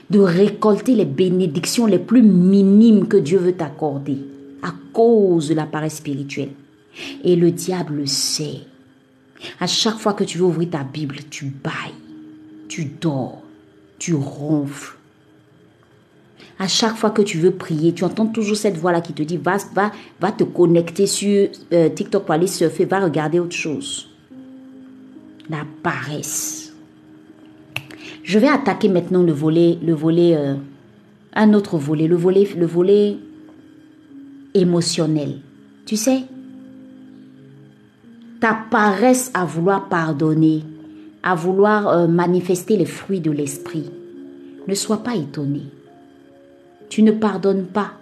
de 0.09 0.19
récolter 0.19 0.95
les 0.95 1.05
bénédictions 1.05 1.85
les 1.85 1.99
plus 1.99 2.21
minimes 2.21 3.07
que 3.07 3.17
Dieu 3.17 3.39
veut 3.39 3.53
t'accorder 3.53 4.17
à 4.61 4.73
cause 4.93 5.49
de 5.49 5.53
la 5.53 5.65
paresse 5.65 5.97
spirituelle. 5.97 6.51
Et 7.23 7.35
le 7.35 7.51
diable 7.51 7.95
le 7.95 8.05
sait. 8.05 8.61
À 9.59 9.67
chaque 9.67 9.97
fois 9.97 10.13
que 10.13 10.23
tu 10.23 10.37
veux 10.37 10.45
ouvrir 10.45 10.69
ta 10.69 10.83
Bible, 10.83 11.17
tu 11.29 11.45
bailles, 11.45 11.93
tu 12.67 12.85
dors, 12.85 13.41
tu 13.99 14.13
ronfles. 14.13 14.97
À 16.57 16.67
chaque 16.67 16.95
fois 16.95 17.09
que 17.09 17.21
tu 17.21 17.37
veux 17.37 17.51
prier, 17.51 17.93
tu 17.93 18.05
entends 18.05 18.27
toujours 18.27 18.55
cette 18.55 18.77
voix-là 18.77 19.01
qui 19.01 19.13
te 19.13 19.23
dit 19.23 19.37
va, 19.37 19.57
va, 19.73 19.91
va 20.21 20.31
te 20.31 20.45
connecter 20.45 21.05
sur 21.05 21.49
euh, 21.73 21.89
TikTok 21.89 22.23
pour 22.23 22.33
aller 22.33 22.47
surfer, 22.47 22.85
va 22.85 23.01
regarder 23.01 23.39
autre 23.39 23.55
chose. 23.55 24.09
La 25.49 25.65
paresse. 25.83 26.73
Je 28.23 28.39
vais 28.39 28.47
attaquer 28.47 28.89
maintenant 28.89 29.21
le 29.21 29.33
volet, 29.33 29.77
le 29.83 29.93
volet, 29.93 30.35
euh, 30.35 30.55
un 31.33 31.53
autre 31.53 31.77
volet, 31.77 32.07
le 32.07 32.15
volet, 32.15 32.47
le 32.57 32.65
volet 32.65 33.17
émotionnel. 34.53 35.41
Tu 35.85 35.97
sais, 35.97 36.23
ta 38.39 38.57
paresse 38.69 39.31
à 39.33 39.45
vouloir 39.45 39.87
pardonner, 39.87 40.63
à 41.23 41.35
vouloir 41.35 41.87
euh, 41.87 42.07
manifester 42.07 42.77
les 42.77 42.85
fruits 42.85 43.19
de 43.19 43.31
l'esprit. 43.31 43.89
Ne 44.67 44.75
sois 44.75 45.03
pas 45.03 45.15
étonné. 45.15 45.61
Tu 46.89 47.03
ne 47.03 47.11
pardonnes 47.11 47.65
pas. 47.65 47.93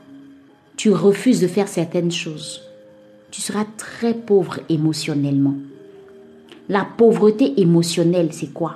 Tu 0.75 0.91
refuses 0.91 1.41
de 1.41 1.47
faire 1.47 1.67
certaines 1.67 2.11
choses. 2.11 2.61
Tu 3.31 3.41
seras 3.41 3.65
très 3.77 4.13
pauvre 4.13 4.59
émotionnellement. 4.69 5.55
La 6.69 6.85
pauvreté 6.85 7.59
émotionnelle, 7.61 8.29
c'est 8.31 8.53
quoi? 8.53 8.75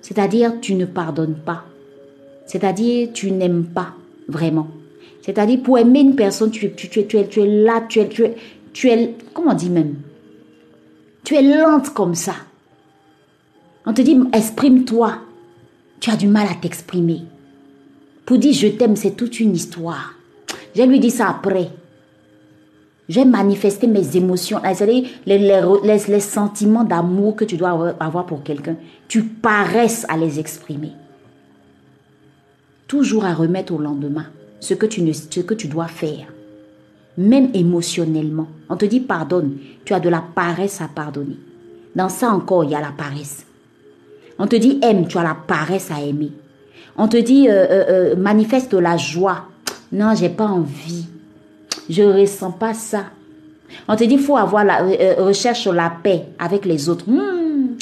C'est-à-dire, 0.00 0.54
tu 0.60 0.74
ne 0.74 0.86
pardonnes 0.86 1.36
pas. 1.36 1.64
C'est-à-dire, 2.46 3.10
tu 3.12 3.30
n'aimes 3.30 3.64
pas 3.64 3.94
vraiment. 4.28 4.68
C'est-à-dire, 5.22 5.62
pour 5.62 5.78
aimer 5.78 6.00
une 6.00 6.16
personne, 6.16 6.50
tu, 6.50 6.66
es 6.66 7.46
là, 7.46 7.84
tu 7.88 8.00
es, 8.00 8.08
tu 8.08 8.24
es, 8.24 8.36
tu 8.72 8.88
es, 8.88 9.14
comment 9.34 9.50
on 9.52 9.54
dit 9.54 9.70
même? 9.70 9.96
Tu 11.28 11.34
es 11.34 11.42
lente 11.42 11.90
comme 11.90 12.14
ça. 12.14 12.32
On 13.84 13.92
te 13.92 14.00
dit, 14.00 14.18
exprime-toi. 14.32 15.18
Tu 16.00 16.08
as 16.08 16.16
du 16.16 16.26
mal 16.26 16.46
à 16.50 16.54
t'exprimer. 16.54 17.20
Pour 18.24 18.38
dire 18.38 18.54
je 18.54 18.68
t'aime, 18.68 18.96
c'est 18.96 19.10
toute 19.10 19.38
une 19.38 19.54
histoire. 19.54 20.14
Je 20.74 20.82
lui 20.84 20.98
dis 20.98 21.10
ça 21.10 21.28
après. 21.28 21.68
Je 23.10 23.20
vais 23.20 23.26
manifester 23.26 23.86
mes 23.86 24.16
émotions, 24.16 24.62
les, 25.26 26.20
sentiments 26.20 26.84
d'amour 26.84 27.36
que 27.36 27.44
tu 27.44 27.58
dois 27.58 27.94
avoir 28.00 28.24
pour 28.24 28.42
quelqu'un. 28.42 28.76
Tu 29.06 29.22
paresses 29.22 30.06
à 30.08 30.16
les 30.16 30.40
exprimer. 30.40 30.92
Toujours 32.86 33.26
à 33.26 33.34
remettre 33.34 33.74
au 33.74 33.78
lendemain 33.78 34.28
ce 34.60 34.72
que 34.72 34.86
tu, 34.86 35.02
ne, 35.02 35.12
ce 35.12 35.40
que 35.40 35.52
tu 35.52 35.68
dois 35.68 35.88
faire. 35.88 36.26
Même 37.18 37.50
émotionnellement. 37.52 38.46
On 38.68 38.76
te 38.76 38.84
dit 38.84 39.00
pardonne. 39.00 39.58
Tu 39.84 39.92
as 39.92 39.98
de 39.98 40.08
la 40.08 40.22
paresse 40.22 40.80
à 40.80 40.86
pardonner. 40.86 41.36
Dans 41.96 42.08
ça 42.08 42.30
encore, 42.30 42.62
il 42.62 42.70
y 42.70 42.74
a 42.76 42.80
la 42.80 42.92
paresse. 42.92 43.44
On 44.38 44.46
te 44.46 44.54
dit 44.54 44.78
aime. 44.82 45.08
Tu 45.08 45.18
as 45.18 45.24
la 45.24 45.34
paresse 45.34 45.90
à 45.90 46.00
aimer. 46.00 46.30
On 46.96 47.08
te 47.08 47.16
dit 47.16 47.48
euh, 47.48 47.52
euh, 47.52 47.84
euh, 47.88 48.16
manifeste 48.16 48.72
la 48.72 48.96
joie. 48.96 49.46
Non, 49.90 50.14
j'ai 50.14 50.28
pas 50.28 50.46
envie. 50.46 51.06
Je 51.90 52.04
ressens 52.04 52.52
pas 52.52 52.72
ça. 52.72 53.06
On 53.88 53.96
te 53.96 54.04
dit 54.04 54.16
faut 54.16 54.36
avoir 54.36 54.64
la 54.64 54.84
recherche 55.18 55.66
la 55.66 55.90
paix 55.90 56.26
avec 56.38 56.64
les 56.64 56.88
autres. 56.88 57.04
Hmm. 57.10 57.76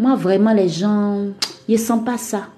Moi 0.00 0.16
vraiment 0.16 0.52
les 0.52 0.68
gens, 0.68 1.26
ils 1.68 1.78
sentent 1.78 2.04
pas 2.04 2.18
ça. 2.18 2.48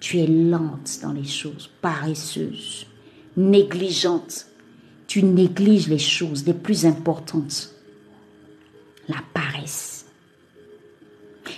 Tu 0.00 0.18
es 0.18 0.26
lente 0.26 1.00
dans 1.02 1.12
les 1.12 1.24
choses, 1.24 1.70
paresseuse, 1.80 2.86
négligente. 3.36 4.46
Tu 5.16 5.22
négliges 5.22 5.88
les 5.88 5.96
choses 5.96 6.44
les 6.44 6.52
plus 6.52 6.84
importantes. 6.84 7.70
La 9.08 9.16
paresse. 9.32 10.04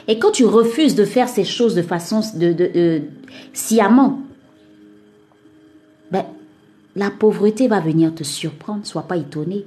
Et 0.07 0.21
quand 0.21 0.31
tu 0.31 0.45
refuses 0.45 0.95
de 0.95 1.05
faire 1.05 1.29
ces 1.29 1.43
choses 1.43 1.75
de 1.75 1.83
façon 1.83 2.21
de, 2.37 2.53
de, 2.53 3.03
sciemment, 3.53 4.23
ben, 6.13 6.25
la 6.95 7.11
pauvreté 7.11 7.67
va 7.67 7.81
venir 7.81 8.15
te 8.15 8.23
surprendre, 8.23 8.87
sois 8.87 9.09
pas 9.09 9.17
étonné. 9.17 9.67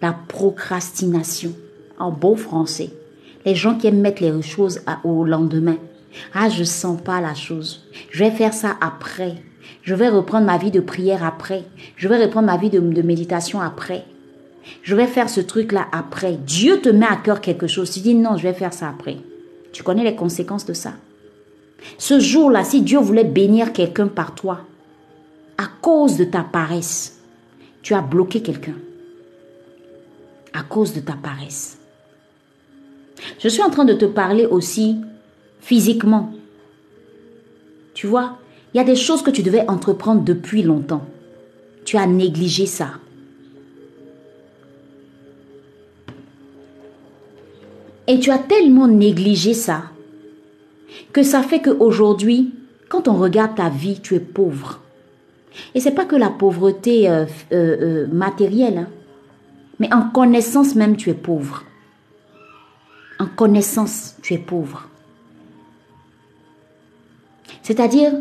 La 0.00 0.12
procrastination, 0.12 1.54
en 2.00 2.10
beau 2.10 2.34
français. 2.34 2.90
Les 3.46 3.54
gens 3.54 3.78
qui 3.78 3.86
aiment 3.86 4.00
mettre 4.00 4.24
les 4.24 4.42
choses 4.42 4.80
au 5.04 5.22
lendemain. 5.22 5.78
Ah, 6.34 6.48
je 6.48 6.64
sens 6.64 7.00
pas 7.00 7.20
la 7.20 7.36
chose. 7.36 7.84
Je 8.10 8.24
vais 8.24 8.32
faire 8.32 8.54
ça 8.54 8.76
après. 8.80 9.36
Je 9.82 9.94
vais 9.94 10.08
reprendre 10.08 10.46
ma 10.46 10.58
vie 10.58 10.70
de 10.70 10.80
prière 10.80 11.24
après. 11.24 11.64
Je 11.96 12.08
vais 12.08 12.22
reprendre 12.22 12.46
ma 12.46 12.56
vie 12.56 12.70
de, 12.70 12.80
méditation 13.02 13.60
après. 13.60 14.04
Je 14.82 14.94
vais 14.94 15.06
faire 15.06 15.28
ce 15.28 15.40
truc-là 15.40 15.86
après. 15.92 16.34
Dieu 16.34 16.80
te 16.80 16.88
met 16.88 17.06
à 17.06 17.16
cœur 17.16 17.40
quelque 17.40 17.66
chose. 17.66 17.90
Tu 17.90 18.00
dis 18.00 18.14
non, 18.14 18.36
je 18.36 18.44
vais 18.44 18.54
faire 18.54 18.72
ça 18.72 18.88
après. 18.88 19.16
Tu 19.72 19.82
connais 19.82 20.04
les 20.04 20.14
conséquences 20.14 20.66
de 20.66 20.72
ça. 20.72 20.92
Ce 21.98 22.20
jour-là, 22.20 22.62
si 22.62 22.82
Dieu 22.82 22.98
voulait 22.98 23.24
bénir 23.24 23.72
quelqu'un 23.72 24.06
par 24.06 24.34
toi, 24.34 24.60
à 25.58 25.66
cause 25.80 26.16
de 26.16 26.24
ta 26.24 26.42
paresse, 26.42 27.20
tu 27.82 27.94
as 27.94 28.00
bloqué 28.00 28.40
quelqu'un. 28.42 28.76
À 30.52 30.62
cause 30.62 30.92
de 30.94 31.00
ta 31.00 31.14
paresse. 31.14 31.78
Je 33.38 33.48
suis 33.48 33.62
en 33.62 33.70
train 33.70 33.84
de 33.84 33.94
te 33.94 34.04
parler 34.04 34.46
aussi 34.46 34.98
physiquement. 35.60 36.32
Tu 37.94 38.06
vois, 38.06 38.38
il 38.72 38.78
y 38.78 38.80
a 38.80 38.84
des 38.84 38.96
choses 38.96 39.22
que 39.22 39.30
tu 39.30 39.42
devais 39.42 39.68
entreprendre 39.68 40.22
depuis 40.22 40.62
longtemps. 40.62 41.04
Tu 41.84 41.96
as 41.96 42.06
négligé 42.06 42.66
ça. 42.66 42.92
Et 48.06 48.18
tu 48.18 48.30
as 48.30 48.38
tellement 48.38 48.88
négligé 48.88 49.54
ça 49.54 49.84
que 51.12 51.22
ça 51.22 51.42
fait 51.42 51.60
qu'aujourd'hui, 51.60 52.52
quand 52.88 53.08
on 53.08 53.16
regarde 53.16 53.56
ta 53.56 53.68
vie, 53.68 54.00
tu 54.00 54.14
es 54.14 54.20
pauvre. 54.20 54.80
Et 55.74 55.80
c'est 55.80 55.92
pas 55.92 56.04
que 56.04 56.16
la 56.16 56.30
pauvreté 56.30 57.08
euh, 57.08 57.26
euh, 57.52 57.76
euh, 57.80 58.06
matérielle, 58.08 58.78
hein, 58.78 58.88
mais 59.78 59.92
en 59.92 60.08
connaissance 60.10 60.74
même, 60.74 60.96
tu 60.96 61.10
es 61.10 61.14
pauvre. 61.14 61.64
En 63.18 63.26
connaissance, 63.26 64.16
tu 64.22 64.34
es 64.34 64.38
pauvre. 64.38 64.88
C'est-à-dire, 67.62 68.12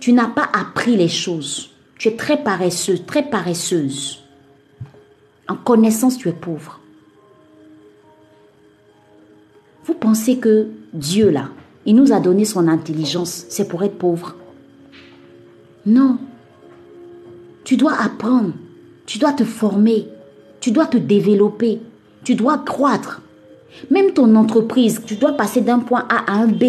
tu 0.00 0.12
n'as 0.12 0.28
pas 0.28 0.48
appris 0.52 0.96
les 0.96 1.08
choses. 1.08 1.70
Tu 1.98 2.08
es 2.08 2.16
très 2.16 2.42
paresseuse, 2.42 3.04
très 3.06 3.22
paresseuse. 3.22 4.22
En 5.46 5.56
connaissance, 5.56 6.16
tu 6.16 6.28
es 6.28 6.32
pauvre. 6.32 6.80
Vous 9.84 9.94
pensez 9.94 10.38
que 10.38 10.68
Dieu, 10.94 11.30
là, 11.30 11.50
il 11.84 11.94
nous 11.96 12.12
a 12.12 12.20
donné 12.20 12.44
son 12.44 12.68
intelligence, 12.68 13.44
c'est 13.48 13.68
pour 13.68 13.82
être 13.82 13.98
pauvre 13.98 14.36
Non. 15.84 16.18
Tu 17.64 17.76
dois 17.76 17.94
apprendre, 18.00 18.52
tu 19.06 19.18
dois 19.18 19.32
te 19.32 19.44
former, 19.44 20.08
tu 20.60 20.70
dois 20.70 20.86
te 20.86 20.96
développer, 20.96 21.80
tu 22.24 22.34
dois 22.34 22.58
croître. 22.58 23.22
Même 23.90 24.12
ton 24.12 24.34
entreprise, 24.34 25.02
tu 25.04 25.16
dois 25.16 25.32
passer 25.32 25.60
d'un 25.60 25.78
point 25.78 26.06
A 26.08 26.32
à 26.32 26.36
un 26.36 26.46
B, 26.46 26.64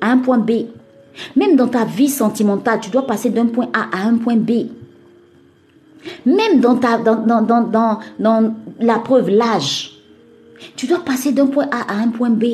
à 0.00 0.10
un 0.10 0.18
point 0.18 0.38
B. 0.38 0.66
Même 1.36 1.56
dans 1.56 1.68
ta 1.68 1.84
vie 1.84 2.08
sentimentale, 2.08 2.80
tu 2.80 2.90
dois 2.90 3.06
passer 3.06 3.30
d'un 3.30 3.46
point 3.46 3.68
A 3.72 3.96
à 3.96 4.06
un 4.06 4.16
point 4.16 4.36
B. 4.36 4.68
Même 6.24 6.60
dans, 6.60 6.76
ta, 6.76 6.98
dans, 6.98 7.42
dans, 8.18 8.54
la 8.80 8.98
preuve, 8.98 9.30
l'âge, 9.30 9.98
tu 10.76 10.86
dois 10.86 11.04
passer 11.04 11.32
d'un 11.32 11.46
point 11.46 11.68
A 11.70 11.92
à 11.92 11.96
un 11.96 12.08
point 12.08 12.30
B. 12.30 12.44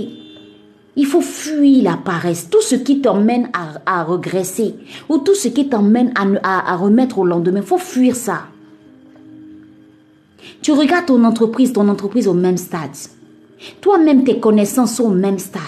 Il 0.97 1.07
faut 1.07 1.21
fuir 1.21 1.83
la 1.83 1.97
paresse, 1.97 2.49
tout 2.49 2.63
ce 2.63 2.77
qui 2.77 3.01
t'emmène 3.01 3.51
à, 3.53 4.05
regresser 4.05 4.77
ou 5.09 5.19
tout 5.19 5.35
ce 5.35 5.49
qui 5.49 5.69
t'emmène 5.69 6.13
à, 6.15 6.25
à, 6.43 6.73
à 6.73 6.77
remettre 6.77 7.19
au 7.19 7.25
lendemain. 7.25 7.61
Il 7.61 7.67
faut 7.67 7.79
fuir 7.79 8.15
ça. 8.15 8.45
Tu 10.63 10.73
regardes 10.73 11.07
ton 11.07 11.25
entreprise, 11.25 11.73
ton 11.73 11.89
entreprise 11.89 12.29
au 12.29 12.35
même 12.35 12.57
stade. 12.57 12.91
Toi-même, 13.81 14.25
tes 14.25 14.41
connaissances 14.41 14.95
sont 14.95 15.05
au 15.05 15.15
même 15.15 15.39
stade. 15.39 15.63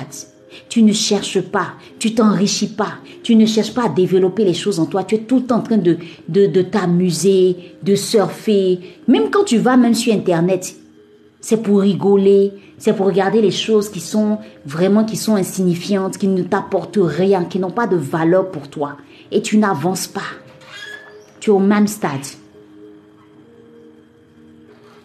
Tu 0.76 0.83
ne 0.83 0.92
cherches 0.92 1.40
pas, 1.40 1.68
tu 1.99 2.14
t'enrichis 2.14 2.75
pas, 2.75 2.99
tu 3.23 3.35
ne 3.35 3.47
cherches 3.47 3.73
pas 3.73 3.87
à 3.87 3.88
développer 3.88 4.45
les 4.45 4.52
choses 4.52 4.78
en 4.78 4.85
toi. 4.85 5.04
Tu 5.04 5.14
es 5.14 5.18
tout 5.21 5.50
en 5.50 5.62
train 5.62 5.78
de, 5.78 5.97
de, 6.28 6.45
de 6.45 6.61
t'amuser, 6.61 7.56
de 7.83 7.95
surfer. 7.95 8.80
Même 9.09 9.30
quand 9.30 9.45
tu 9.45 9.56
vas 9.56 9.78
même 9.78 9.95
sur 9.95 10.12
Internet, 10.12 10.76
c'est 11.40 11.62
pour 11.62 11.80
rigoler, 11.80 12.52
c'est 12.76 12.95
pour 12.95 13.06
regarder 13.06 13.40
les 13.40 13.52
choses 13.52 13.88
qui 13.88 14.00
sont 14.00 14.37
vraiment 14.66 15.04
qui 15.04 15.16
sont 15.16 15.37
insignifiantes, 15.37 16.18
qui 16.18 16.28
ne 16.28 16.42
t'apportent 16.42 16.99
rien, 17.00 17.47
qui 17.47 17.59
n'ont 17.59 17.71
pas 17.71 17.87
de 17.87 17.97
valeur 17.97 18.50
pour 18.50 18.68
toi. 18.68 18.99
Et 19.33 19.40
tu 19.40 19.56
n'avances 19.56 20.06
pas. 20.06 20.28
Tu 21.40 21.49
es 21.49 21.52
au 21.54 21.59
même 21.59 21.87
stade. 21.87 22.26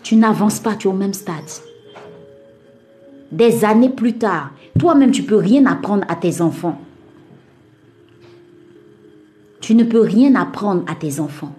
Tu 0.04 0.18
n'avances 0.18 0.60
pas, 0.60 0.76
tu 0.76 0.90
es 0.90 0.92
au 0.92 0.94
même 0.94 1.14
stade. 1.14 1.71
Des 3.32 3.64
années 3.64 3.90
plus 3.90 4.18
tard, 4.18 4.52
toi-même, 4.78 5.12
tu 5.12 5.24
peux 5.24 5.38
rien 5.38 5.66
apprendre 5.66 6.04
à 6.10 6.16
tes 6.16 6.42
enfants. 6.42 6.80
Tu 9.62 9.74
ne 9.74 9.86
peux 9.86 10.02
rien 10.02 10.36
apprendre 10.36 10.84
à 10.88 10.96
tes 10.96 11.20
enfants. 11.20 11.54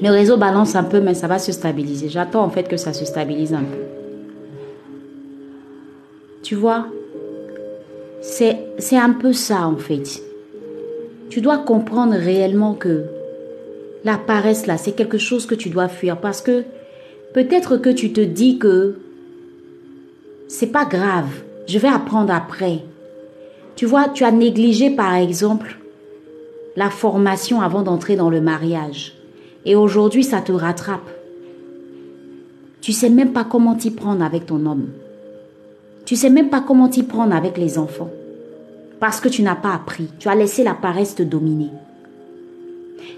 Le 0.00 0.10
réseau 0.10 0.36
balance 0.36 0.74
un 0.74 0.84
peu, 0.84 1.00
mais 1.00 1.14
ça 1.14 1.28
va 1.28 1.38
se 1.38 1.52
stabiliser. 1.52 2.08
J'attends 2.08 2.42
en 2.42 2.50
fait 2.50 2.66
que 2.66 2.76
ça 2.76 2.92
se 2.92 3.04
stabilise 3.04 3.52
un 3.52 3.62
peu. 3.62 3.78
Tu 6.42 6.56
vois, 6.56 6.86
c'est 8.32 8.96
un 8.96 9.12
peu 9.12 9.32
ça 9.32 9.66
en 9.66 9.76
fait. 9.76 10.22
Tu 11.28 11.40
dois 11.40 11.58
comprendre 11.58 12.14
réellement 12.14 12.74
que 12.74 13.04
la 14.04 14.16
paresse 14.16 14.66
là, 14.66 14.78
c'est 14.78 14.92
quelque 14.92 15.18
chose 15.18 15.46
que 15.46 15.54
tu 15.54 15.68
dois 15.68 15.88
fuir 15.88 16.18
parce 16.18 16.40
que 16.40 16.64
peut-être 17.34 17.76
que 17.76 17.90
tu 17.90 18.12
te 18.12 18.20
dis 18.20 18.58
que 18.58 18.96
c'est 20.48 20.72
pas 20.72 20.86
grave, 20.86 21.28
je 21.66 21.78
vais 21.78 21.88
apprendre 21.88 22.32
après. 22.32 22.80
Tu 23.76 23.86
vois, 23.86 24.08
tu 24.08 24.24
as 24.24 24.32
négligé 24.32 24.90
par 24.90 25.14
exemple 25.14 25.78
la 26.74 26.88
formation 26.88 27.60
avant 27.60 27.82
d'entrer 27.82 28.16
dans 28.16 28.30
le 28.30 28.40
mariage. 28.40 29.14
Et 29.66 29.76
aujourd'hui, 29.76 30.24
ça 30.24 30.40
te 30.40 30.52
rattrape. 30.52 31.08
Tu 32.80 32.92
sais 32.92 33.10
même 33.10 33.32
pas 33.32 33.44
comment 33.44 33.74
t'y 33.74 33.90
prendre 33.90 34.24
avec 34.24 34.46
ton 34.46 34.64
homme. 34.66 34.88
Tu 36.06 36.16
sais 36.16 36.30
même 36.30 36.48
pas 36.48 36.60
comment 36.60 36.88
t'y 36.88 37.02
prendre 37.02 37.34
avec 37.34 37.56
les 37.58 37.78
enfants. 37.78 38.10
Parce 39.02 39.18
que 39.18 39.28
tu 39.28 39.42
n'as 39.42 39.56
pas 39.56 39.74
appris. 39.74 40.06
Tu 40.20 40.28
as 40.28 40.36
laissé 40.36 40.62
la 40.62 40.74
paresse 40.74 41.16
te 41.16 41.24
dominer. 41.24 41.70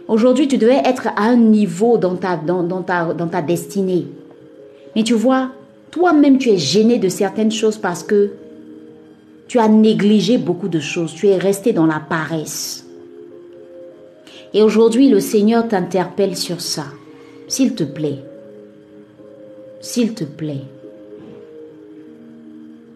Aujourd'hui, 0.08 0.48
tu 0.48 0.56
devais 0.56 0.80
être 0.82 1.08
à 1.08 1.24
un 1.24 1.36
niveau 1.36 1.98
dans 1.98 2.16
ta, 2.16 2.38
dans, 2.38 2.62
dans 2.62 2.80
ta, 2.80 3.12
dans 3.12 3.26
ta 3.26 3.42
destinée. 3.42 4.06
Mais 4.96 5.02
tu 5.02 5.12
vois, 5.12 5.50
toi-même, 5.90 6.38
tu 6.38 6.48
es 6.48 6.56
gêné 6.56 6.98
de 6.98 7.10
certaines 7.10 7.52
choses 7.52 7.76
parce 7.76 8.02
que 8.02 8.30
tu 9.46 9.58
as 9.58 9.68
négligé 9.68 10.38
beaucoup 10.38 10.68
de 10.68 10.80
choses. 10.80 11.12
Tu 11.12 11.28
es 11.28 11.36
resté 11.36 11.74
dans 11.74 11.84
la 11.84 12.00
paresse. 12.00 12.86
Et 14.54 14.62
aujourd'hui, 14.62 15.10
le 15.10 15.20
Seigneur 15.20 15.68
t'interpelle 15.68 16.34
sur 16.34 16.62
ça. 16.62 16.86
S'il 17.46 17.74
te 17.74 17.84
plaît. 17.84 18.20
S'il 19.82 20.14
te 20.14 20.24
plaît. 20.24 20.64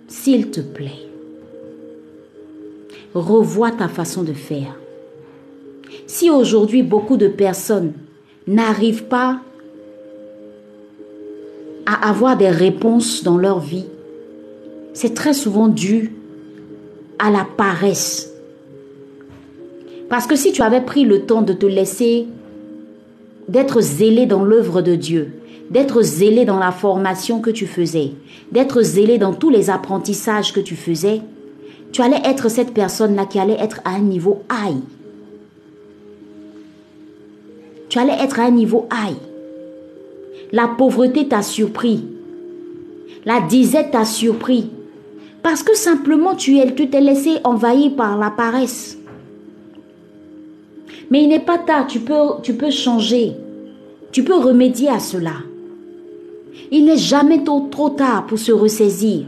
S'il 0.09 0.51
te 0.51 0.63
plaît. 0.63 1.08
Revois 3.15 3.71
ta 3.71 3.89
façon 3.89 4.23
de 4.23 4.33
faire. 4.33 4.79
Si 6.07 6.31
aujourd'hui 6.31 6.83
beaucoup 6.83 7.17
de 7.17 7.29
personnes 7.29 7.93
n'arrivent 8.47 9.05
pas 9.05 9.41
à 11.87 12.09
avoir 12.09 12.37
des 12.37 12.51
réponses 12.51 13.25
dans 13.25 13.39
leur 13.39 13.61
vie, 13.61 13.87
c'est 14.93 15.15
très 15.15 15.33
souvent 15.33 15.69
dû 15.69 16.13
à 17.19 17.31
la 17.31 17.47
paresse 17.57 18.33
parce 20.09 20.27
que 20.27 20.37
si 20.37 20.53
tu 20.53 20.63
avais 20.63 20.81
pris 20.81 21.05
le 21.05 21.27
temps 21.27 21.43
de 21.43 21.53
te 21.53 21.67
laisser, 21.67 22.27
d'être 23.49 23.81
zélé 23.81 24.27
dans 24.27 24.43
l'œuvre 24.43 24.81
de 24.81 24.95
Dieu, 24.95 25.33
d'être 25.71 26.01
zélé 26.01 26.47
dans 26.47 26.59
la 26.59 26.73
formation 26.73 27.41
que 27.41 27.51
tu 27.51 27.67
faisais, 27.67 28.13
d'être 28.51 28.81
zélé 28.83 29.19
dans 29.19 29.35
tous 29.35 29.51
les 29.51 29.69
apprentissages 29.69 30.53
que 30.53 30.61
tu 30.61 30.77
faisais, 30.77 31.21
tu 31.93 32.03
allais 32.03 32.21
être 32.25 32.49
cette 32.49 32.75
personne-là 32.75 33.27
qui 33.27 33.39
allait 33.39 33.59
être 33.59 33.81
à 33.85 33.91
un 33.91 34.01
niveau 34.01 34.43
high. 34.51 34.81
Tu 37.89 37.99
allais 37.99 38.21
être 38.21 38.41
à 38.41 38.45
un 38.45 38.51
niveau 38.51 38.87
high. 38.93 39.17
La 40.53 40.69
pauvreté 40.69 41.29
t'a 41.29 41.43
surpris. 41.43 42.05
La 43.25 43.41
disette 43.41 43.93
t'a 43.93 44.05
surpris. 44.05 44.71
Parce 45.43 45.63
que 45.63 45.75
simplement 45.77 46.35
tu 46.35 46.59
t'es 46.75 47.01
laissé 47.01 47.39
envahir 47.45 47.95
par 47.97 48.19
la 48.19 48.31
paresse. 48.31 48.99
Mais 51.11 51.23
il 51.23 51.29
n'est 51.29 51.41
pas 51.41 51.59
tard, 51.59 51.87
tu 51.87 52.01
peux, 52.01 52.41
tu 52.43 52.55
peux 52.55 52.71
changer. 52.71 53.33
Tu 54.13 54.25
peux 54.25 54.37
remédier 54.37 54.89
à 54.89 54.99
cela. 54.99 55.33
Il 56.71 56.85
n'est 56.85 56.99
jamais 56.99 57.45
trop, 57.45 57.69
trop 57.71 57.91
tard 57.91 58.27
pour 58.27 58.39
se 58.39 58.53
ressaisir. 58.53 59.25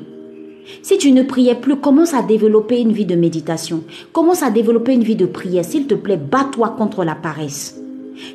Si 0.83 0.99
tu 0.99 1.13
ne 1.13 1.23
priais 1.23 1.55
plus, 1.55 1.77
commence 1.77 2.15
à 2.15 2.23
développer 2.23 2.81
une 2.81 2.93
vie 2.93 3.07
de 3.07 3.15
méditation. 3.15 3.83
Commence 4.13 4.43
à 4.43 4.51
développer 4.51 4.93
une 4.93 5.05
vie 5.05 5.17
de 5.17 5.27
prière. 5.27 5.65
S'il 5.65 5.87
te 5.87 5.95
plaît, 5.95 6.17
bats-toi 6.17 6.75
contre 6.77 7.05
la 7.05 7.15
paresse. 7.15 7.77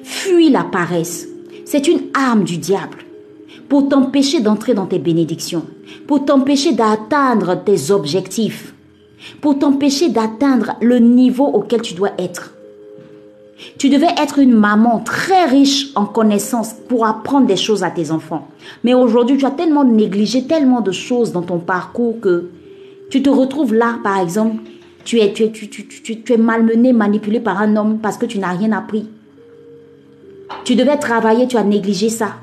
Fuis 0.04 0.50
la 0.50 0.64
paresse. 0.64 1.28
C'est 1.66 1.88
une 1.88 2.02
arme 2.14 2.44
du 2.44 2.58
diable 2.58 3.00
pour 3.70 3.90
t'empêcher 3.90 4.42
d'entrer 4.42 4.74
dans 4.74 4.86
tes 4.86 5.00
bénédictions, 5.00 5.66
pour 6.08 6.26
t'empêcher 6.26 6.74
d'atteindre 6.74 7.56
tes 7.64 7.92
objectifs, 7.92 8.74
pour 9.42 9.58
t'empêcher 9.60 10.10
d'atteindre 10.10 10.76
le 10.82 11.00
niveau 11.00 11.46
auquel 11.46 11.82
tu 11.82 11.94
dois 11.94 12.12
être. 12.20 12.55
Tu 13.78 13.90
devais 13.90 14.14
être 14.22 14.40
une 14.40 14.54
maman 14.54 15.00
très 15.00 15.46
riche 15.46 15.92
en 15.96 16.06
connaissances 16.06 16.74
pour 16.90 17.06
apprendre 17.06 17.48
des 17.48 17.56
choses 17.56 17.84
à 17.84 17.90
tes 17.90 18.12
enfants. 18.12 18.48
Mais 18.84 18.94
aujourd'hui, 18.94 19.38
tu 19.38 19.46
as 19.46 19.52
tellement 19.52 19.86
négligé 19.86 20.44
tellement 20.44 20.82
de 20.82 20.92
choses 20.92 21.32
dans 21.32 21.42
ton 21.42 21.60
parcours 21.60 22.20
que 22.20 22.50
tu 23.10 23.22
te 23.22 23.30
retrouves 23.30 23.74
là, 23.74 23.98
par 24.04 24.20
exemple, 24.20 24.62
tu 25.06 25.20
es, 25.20 26.38
malmené, 26.38 26.92
manipulé 26.92 27.40
par 27.40 27.62
un 27.62 27.76
homme 27.76 28.00
parce 28.00 28.18
que 28.18 28.26
tu 28.26 28.40
n'as 28.40 28.52
rien 28.52 28.72
appris. 28.72 29.08
Tu 30.64 30.76
devais 30.76 30.98
travailler, 30.98 31.48
tu 31.48 31.58
as 31.58 31.64
négligé 31.64 32.10
ça. 32.10 32.36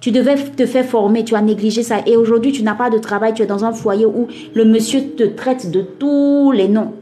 Tu 0.00 0.10
devais 0.10 0.36
te 0.36 0.66
faire 0.66 0.84
former, 0.84 1.24
tu 1.24 1.34
as 1.34 1.40
négligé 1.40 1.82
ça. 1.82 1.96
Et 2.06 2.16
aujourd'hui, 2.16 2.52
tu 2.52 2.62
n'as 2.62 2.74
pas 2.74 2.90
de 2.90 2.98
travail, 2.98 3.32
tu 3.32 3.42
es 3.42 3.46
dans 3.46 3.64
un 3.64 3.72
foyer 3.72 4.04
où 4.04 4.28
le 4.54 4.64
monsieur 4.66 5.00
te 5.16 5.24
traite 5.24 5.70
de 5.70 5.80
tous 5.80 6.52
les 6.52 6.68
noms. 6.68 6.92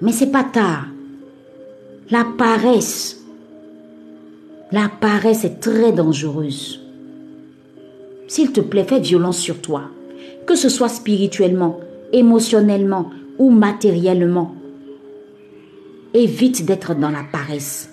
Mais 0.00 0.12
c'est 0.12 0.32
pas 0.32 0.44
tard. 0.44 0.86
La 2.12 2.24
paresse. 2.24 3.24
La 4.70 4.90
paresse 4.90 5.46
est 5.46 5.60
très 5.60 5.92
dangereuse. 5.92 6.78
S'il 8.28 8.52
te 8.52 8.60
plaît, 8.60 8.84
fais 8.84 9.00
violence 9.00 9.38
sur 9.38 9.62
toi. 9.62 9.84
Que 10.46 10.54
ce 10.54 10.68
soit 10.68 10.90
spirituellement, 10.90 11.80
émotionnellement 12.12 13.08
ou 13.38 13.48
matériellement. 13.48 14.54
Évite 16.12 16.66
d'être 16.66 16.94
dans 16.94 17.08
la 17.08 17.24
paresse. 17.32 17.88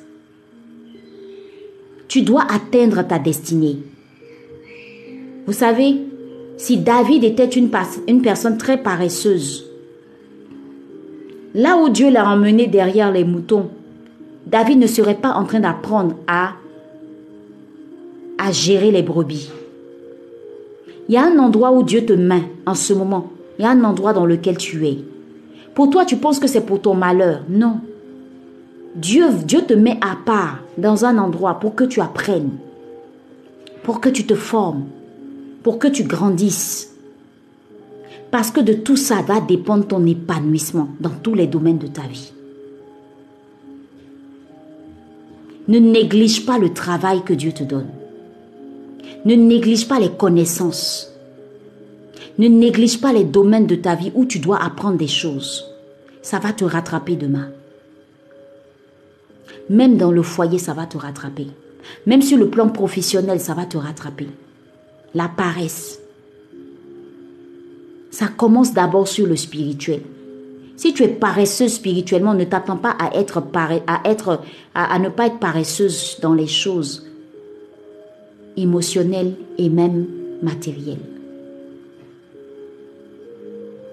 Tu 2.10 2.22
dois 2.22 2.46
atteindre 2.52 3.02
ta 3.04 3.20
destinée. 3.20 3.78
Vous 5.46 5.54
savez, 5.54 5.96
si 6.58 6.76
David 6.76 7.24
était 7.24 7.46
une, 7.46 7.72
une 8.10 8.22
personne 8.22 8.58
très 8.58 8.84
paresseuse, 8.84 9.66
là 11.54 11.78
où 11.78 11.88
Dieu 11.88 12.10
l'a 12.12 12.30
emmené 12.30 12.68
derrière 12.68 13.14
les 13.14 13.24
moutons, 13.24 13.70
David 14.50 14.80
ne 14.80 14.88
serait 14.88 15.16
pas 15.16 15.34
en 15.34 15.46
train 15.46 15.60
d'apprendre 15.60 16.16
à, 16.28 16.54
à 18.40 18.52
gérer 18.52 18.90
les 18.90 19.04
brebis. 19.04 19.52
Il 21.08 21.14
y 21.14 21.18
a 21.18 21.26
un 21.26 21.38
endroit 21.38 21.72
où 21.72 21.84
Dieu 21.84 22.04
te 22.06 22.14
met 22.14 22.44
en 22.66 22.74
ce 22.74 22.94
moment. 22.94 23.32
Il 23.58 23.64
y 23.64 23.66
a 23.66 23.72
un 23.72 23.84
endroit 23.84 24.14
dans 24.14 24.26
lequel 24.26 24.58
tu 24.58 24.88
es. 24.88 25.00
Pour 25.76 25.92
toi, 25.92 26.04
tu 26.04 26.18
penses 26.18 26.40
que 26.40 26.48
c'est 26.48 26.66
pour 26.66 26.82
ton 26.82 26.96
malheur. 26.96 27.42
Non. 27.48 27.82
Dieu, 28.96 29.28
Dieu 29.46 29.62
te 29.62 29.74
met 29.74 30.00
à 30.02 30.16
part 30.26 30.60
dans 30.80 31.06
un 31.06 31.20
endroit 31.20 31.60
pour 31.60 31.76
que 31.76 31.84
tu 31.84 32.02
apprennes, 32.02 32.58
pour 33.84 34.02
que 34.02 34.10
tu 34.10 34.26
te 34.26 34.34
formes, 34.36 34.86
pour 35.62 35.78
que 35.78 35.88
tu 35.88 36.04
grandisses. 36.04 36.96
Parce 38.32 38.50
que 38.50 38.62
de 38.62 38.74
tout 38.74 38.98
ça 38.98 39.22
va 39.22 39.42
dépendre 39.42 39.86
ton 39.86 40.06
épanouissement 40.08 40.90
dans 41.00 41.10
tous 41.10 41.36
les 41.36 41.48
domaines 41.48 41.78
de 41.78 41.88
ta 41.88 42.02
vie. 42.02 42.34
Ne 45.70 45.78
néglige 45.78 46.48
pas 46.48 46.58
le 46.58 46.74
travail 46.74 47.22
que 47.24 47.34
Dieu 47.34 47.52
te 47.52 47.64
donne. 47.64 47.90
Ne 49.24 49.36
néglige 49.36 49.88
pas 49.88 50.00
les 50.00 50.10
connaissances. 50.10 51.14
Ne 52.40 52.48
néglige 52.48 53.00
pas 53.00 53.14
les 53.14 53.24
domaines 53.24 53.68
de 53.68 53.76
ta 53.76 53.94
vie 53.94 54.12
où 54.16 54.26
tu 54.26 54.40
dois 54.40 54.64
apprendre 54.64 54.98
des 54.98 55.08
choses. 55.08 55.66
Ça 56.24 56.40
va 56.40 56.54
te 56.54 56.66
rattraper 56.66 57.16
demain. 57.16 57.50
Même 59.70 59.96
dans 59.96 60.10
le 60.10 60.24
foyer, 60.24 60.58
ça 60.58 60.74
va 60.74 60.88
te 60.88 60.98
rattraper. 60.98 61.46
Même 62.08 62.24
sur 62.24 62.40
le 62.40 62.50
plan 62.50 62.70
professionnel, 62.70 63.40
ça 63.40 63.54
va 63.54 63.66
te 63.66 63.78
rattraper. 63.78 64.28
La 65.14 65.28
paresse. 65.28 66.00
Ça 68.10 68.28
commence 68.28 68.74
d'abord 68.74 69.08
sur 69.08 69.28
le 69.28 69.36
spirituel. 69.36 70.02
Si 70.80 70.94
tu 70.94 71.04
es 71.04 71.10
paresseuse 71.10 71.74
spirituellement, 71.74 72.34
ne 72.34 72.46
t'attends 72.46 72.78
pas 72.78 72.96
à 72.98 73.20
être, 73.20 73.44
à, 74.74 74.98
ne 74.98 75.10
pas 75.10 75.28
être 75.28 75.38
paresseuse 75.38 76.20
dans 76.22 76.34
les 76.34 76.48
choses 76.48 77.06
émotionnelles 78.56 79.36
et 79.58 79.68
même 79.68 80.08
matérielles. 80.42 81.04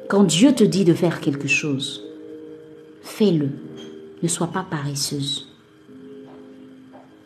Quand 0.09 0.23
Dieu 0.23 0.55
te 0.55 0.63
dit 0.63 0.85
de 0.85 0.95
faire 0.95 1.21
quelque 1.21 1.49
chose, 1.49 2.05
fais-le. 3.03 3.49
Ne 4.23 4.29
sois 4.29 4.47
pas 4.47 4.65
paresseuse. 4.71 5.49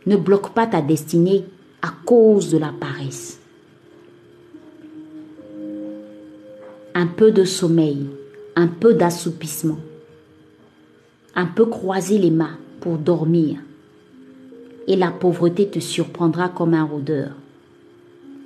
Ne 0.07 0.16
bloque 0.16 0.55
pas 0.55 0.68
ta 0.68 0.81
destinée 0.81 1.44
à 1.83 1.92
cause 2.07 2.51
de 2.51 2.57
la 2.57 2.73
paresse. 2.81 3.38
Un 6.94 7.07
peu 7.07 7.31
de 7.31 7.44
sommeil, 7.44 8.07
un 8.56 8.66
peu 8.66 8.94
d'assoupissement, 8.94 9.78
un 11.34 11.46
peu 11.46 11.66
croiser 11.66 12.18
les 12.18 12.30
mains 12.30 12.58
pour 12.80 12.98
dormir, 12.98 13.58
et 14.86 14.96
la 14.96 15.10
pauvreté 15.10 15.68
te 15.68 15.78
surprendra 15.78 16.48
comme 16.48 16.74
un 16.74 16.84
rôdeur, 16.84 17.30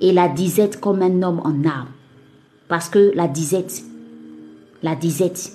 et 0.01 0.11
la 0.11 0.27
disette 0.27 0.79
comme 0.79 1.01
un 1.01 1.23
homme 1.23 1.41
en 1.43 1.63
armes, 1.67 1.89
parce 2.67 2.89
que 2.89 3.11
la 3.15 3.27
disette, 3.27 3.83
la 4.83 4.95
disette 4.95 5.53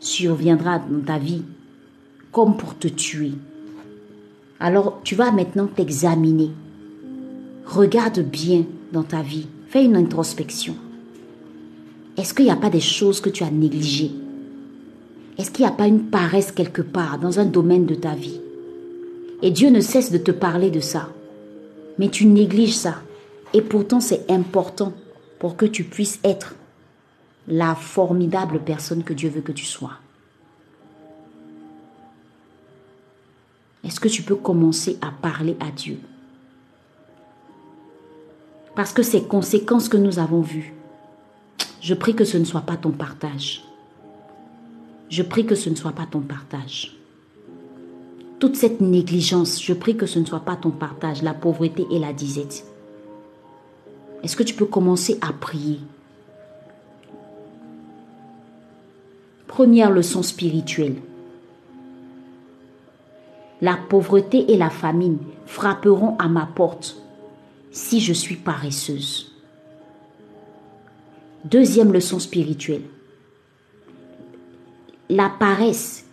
surviendra 0.00 0.78
dans 0.78 1.04
ta 1.04 1.18
vie 1.18 1.42
comme 2.32 2.56
pour 2.56 2.76
te 2.76 2.88
tuer. 2.88 3.32
Alors 4.58 5.00
tu 5.04 5.14
vas 5.14 5.30
maintenant 5.30 5.66
t'examiner. 5.66 6.50
Regarde 7.66 8.20
bien 8.20 8.64
dans 8.92 9.02
ta 9.02 9.22
vie. 9.22 9.46
Fais 9.68 9.84
une 9.84 9.96
introspection. 9.96 10.74
Est-ce 12.16 12.34
qu'il 12.34 12.44
n'y 12.44 12.50
a 12.50 12.56
pas 12.56 12.70
des 12.70 12.80
choses 12.80 13.20
que 13.20 13.30
tu 13.30 13.42
as 13.42 13.50
négligées? 13.50 14.12
Est-ce 15.38 15.50
qu'il 15.50 15.64
n'y 15.64 15.70
a 15.70 15.74
pas 15.74 15.86
une 15.86 16.04
paresse 16.04 16.52
quelque 16.52 16.82
part 16.82 17.18
dans 17.18 17.40
un 17.40 17.46
domaine 17.46 17.86
de 17.86 17.94
ta 17.94 18.14
vie? 18.14 18.40
Et 19.40 19.50
Dieu 19.50 19.70
ne 19.70 19.80
cesse 19.80 20.12
de 20.12 20.18
te 20.18 20.30
parler 20.30 20.70
de 20.70 20.80
ça. 20.80 21.08
Mais 21.98 22.08
tu 22.08 22.26
négliges 22.26 22.76
ça. 22.76 22.96
Et 23.54 23.62
pourtant 23.62 24.00
c'est 24.00 24.30
important 24.30 24.92
pour 25.38 25.56
que 25.56 25.66
tu 25.66 25.84
puisses 25.84 26.20
être 26.22 26.54
la 27.48 27.74
formidable 27.74 28.60
personne 28.60 29.02
que 29.02 29.12
Dieu 29.12 29.30
veut 29.30 29.40
que 29.40 29.52
tu 29.52 29.64
sois. 29.64 29.94
Est-ce 33.84 33.98
que 33.98 34.08
tu 34.08 34.22
peux 34.22 34.36
commencer 34.36 34.98
à 35.00 35.10
parler 35.10 35.56
à 35.60 35.70
Dieu? 35.70 35.98
Parce 38.76 38.92
que 38.92 39.02
ces 39.02 39.24
conséquences 39.24 39.88
que 39.88 39.96
nous 39.96 40.18
avons 40.18 40.40
vues, 40.40 40.72
je 41.82 41.94
prie 41.94 42.14
que 42.14 42.24
ce 42.24 42.38
ne 42.38 42.44
soit 42.44 42.60
pas 42.60 42.76
ton 42.76 42.92
partage. 42.92 43.64
Je 45.10 45.22
prie 45.22 45.44
que 45.44 45.56
ce 45.56 45.68
ne 45.68 45.74
soit 45.74 45.90
pas 45.92 46.06
ton 46.06 46.20
partage. 46.20 46.96
Toute 48.38 48.54
cette 48.54 48.80
négligence, 48.80 49.60
je 49.60 49.72
prie 49.72 49.96
que 49.96 50.06
ce 50.06 50.20
ne 50.20 50.24
soit 50.24 50.40
pas 50.40 50.54
ton 50.54 50.70
partage, 50.70 51.22
la 51.22 51.34
pauvreté 51.34 51.84
et 51.90 51.98
la 51.98 52.12
disette. 52.12 52.64
Est-ce 54.22 54.36
que 54.36 54.44
tu 54.44 54.54
peux 54.54 54.66
commencer 54.66 55.18
à 55.20 55.32
prier? 55.32 55.80
Première 59.48 59.90
leçon 59.90 60.22
spirituelle. 60.22 60.96
La 63.60 63.76
pauvreté 63.76 64.52
et 64.52 64.56
la 64.56 64.70
famine 64.70 65.18
frapperont 65.46 66.16
à 66.18 66.28
ma 66.28 66.46
porte 66.46 66.96
si 67.72 68.00
je 68.00 68.12
suis 68.12 68.36
paresseuse. 68.36 69.31
Deuxième 71.44 71.92
leçon 71.92 72.20
spirituelle. 72.20 72.82
La 75.08 75.28
paresse 75.28 76.04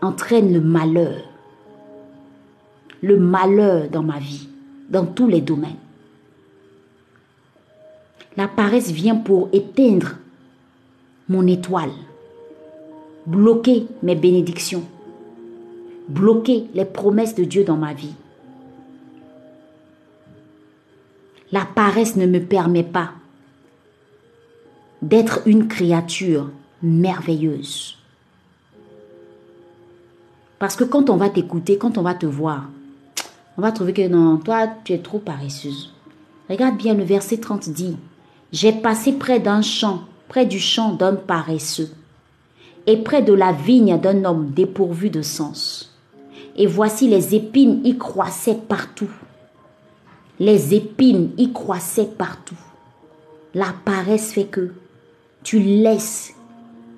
entraîne 0.00 0.52
le 0.52 0.60
malheur. 0.60 1.22
Le 3.02 3.18
malheur 3.18 3.88
dans 3.90 4.04
ma 4.04 4.20
vie, 4.20 4.48
dans 4.88 5.04
tous 5.04 5.26
les 5.26 5.40
domaines. 5.40 5.76
La 8.36 8.46
paresse 8.46 8.92
vient 8.92 9.16
pour 9.16 9.48
éteindre 9.52 10.16
mon 11.28 11.46
étoile, 11.48 11.90
bloquer 13.26 13.86
mes 14.02 14.14
bénédictions, 14.14 14.84
bloquer 16.08 16.66
les 16.72 16.84
promesses 16.84 17.34
de 17.34 17.44
Dieu 17.44 17.64
dans 17.64 17.76
ma 17.76 17.94
vie. 17.94 18.14
La 21.52 21.64
paresse 21.64 22.16
ne 22.16 22.26
me 22.26 22.40
permet 22.40 22.82
pas 22.82 23.10
d'être 25.00 25.42
une 25.46 25.68
créature 25.68 26.50
merveilleuse. 26.82 27.98
Parce 30.58 30.74
que 30.74 30.84
quand 30.84 31.08
on 31.08 31.16
va 31.16 31.28
t'écouter, 31.28 31.78
quand 31.78 31.98
on 31.98 32.02
va 32.02 32.14
te 32.14 32.26
voir, 32.26 32.68
on 33.56 33.62
va 33.62 33.70
trouver 33.70 33.92
que 33.92 34.08
non, 34.08 34.38
toi, 34.38 34.66
tu 34.84 34.92
es 34.92 34.98
trop 34.98 35.18
paresseuse. 35.18 35.92
Regarde 36.50 36.76
bien 36.76 36.94
le 36.94 37.04
verset 37.04 37.38
30 37.38 37.68
dit, 37.68 37.96
j'ai 38.52 38.72
passé 38.72 39.12
près 39.12 39.38
d'un 39.38 39.62
champ, 39.62 40.02
près 40.28 40.46
du 40.46 40.58
champ 40.58 40.94
d'un 40.94 41.14
paresseux, 41.14 41.90
et 42.86 42.96
près 42.96 43.22
de 43.22 43.32
la 43.32 43.52
vigne 43.52 44.00
d'un 44.00 44.24
homme 44.24 44.50
dépourvu 44.50 45.10
de 45.10 45.22
sens. 45.22 45.94
Et 46.56 46.66
voici 46.66 47.06
les 47.06 47.34
épines 47.34 47.82
y 47.84 47.98
croissaient 47.98 48.58
partout 48.68 49.10
les 50.38 50.74
épines 50.74 51.30
y 51.38 51.52
croissaient 51.52 52.10
partout. 52.18 52.58
La 53.54 53.74
paresse 53.84 54.32
fait 54.32 54.44
que 54.44 54.72
tu 55.42 55.60
laisses 55.60 56.34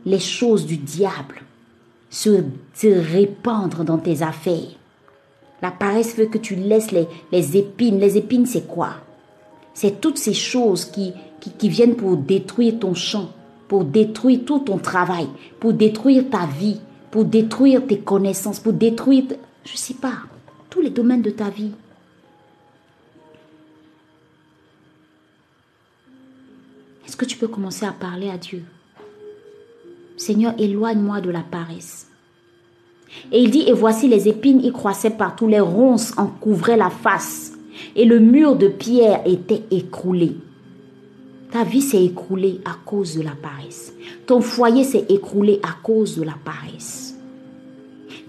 les 0.04 0.18
choses 0.18 0.66
du 0.66 0.76
diable 0.76 1.42
se, 2.10 2.42
répandre 2.82 3.84
dans 3.84 3.98
tes 3.98 4.22
affaires. 4.22 4.76
La 5.62 5.70
paresse 5.70 6.14
fait 6.14 6.28
que 6.28 6.38
tu 6.38 6.54
laisses 6.54 6.92
les, 6.92 7.06
les 7.32 7.56
épines. 7.56 7.98
Les 7.98 8.16
épines, 8.16 8.46
c'est 8.46 8.66
quoi? 8.66 8.90
C'est 9.74 10.00
toutes 10.00 10.18
ces 10.18 10.34
choses 10.34 10.84
qui, 10.84 11.12
qui, 11.40 11.50
qui 11.50 11.68
viennent 11.68 11.96
pour 11.96 12.16
détruire 12.16 12.78
ton 12.78 12.94
champ, 12.94 13.30
pour 13.68 13.84
détruire 13.84 14.40
tout 14.44 14.60
ton 14.60 14.78
travail, 14.78 15.28
pour 15.60 15.72
détruire 15.72 16.30
ta 16.30 16.46
vie, 16.46 16.80
pour 17.10 17.24
détruire 17.24 17.86
tes 17.86 17.98
connaissances, 17.98 18.60
pour 18.60 18.72
détruire, 18.72 19.24
je 19.64 19.72
ne 19.72 19.76
sais 19.76 19.94
pas, 19.94 20.14
tous 20.70 20.80
les 20.80 20.90
domaines 20.90 21.22
de 21.22 21.30
ta 21.30 21.50
vie. 21.50 21.72
Que 27.18 27.24
tu 27.24 27.36
peux 27.36 27.48
commencer 27.48 27.84
à 27.84 27.92
parler 27.92 28.30
à 28.30 28.38
Dieu 28.38 28.62
Seigneur, 30.16 30.54
éloigne-moi 30.58 31.20
de 31.20 31.30
la 31.30 31.42
paresse. 31.42 32.08
Et 33.30 33.40
il 33.40 33.50
dit, 33.50 33.64
et 33.66 33.72
voici 33.72 34.08
les 34.08 34.28
épines 34.28 34.60
y 34.64 34.72
croissaient 34.72 35.10
partout, 35.10 35.46
les 35.46 35.60
ronces 35.60 36.12
en 36.18 36.26
couvraient 36.26 36.76
la 36.76 36.90
face, 36.90 37.52
et 37.94 38.04
le 38.04 38.18
mur 38.18 38.56
de 38.56 38.68
pierre 38.68 39.22
était 39.24 39.62
écroulé. 39.70 40.36
Ta 41.52 41.64
vie 41.64 41.80
s'est 41.80 42.04
écroulée 42.04 42.60
à 42.64 42.76
cause 42.84 43.16
de 43.16 43.22
la 43.22 43.34
paresse. 43.40 43.94
Ton 44.26 44.40
foyer 44.40 44.84
s'est 44.84 45.06
écroulé 45.08 45.60
à 45.62 45.76
cause 45.82 46.18
de 46.18 46.24
la 46.24 46.34
paresse. 46.44 47.16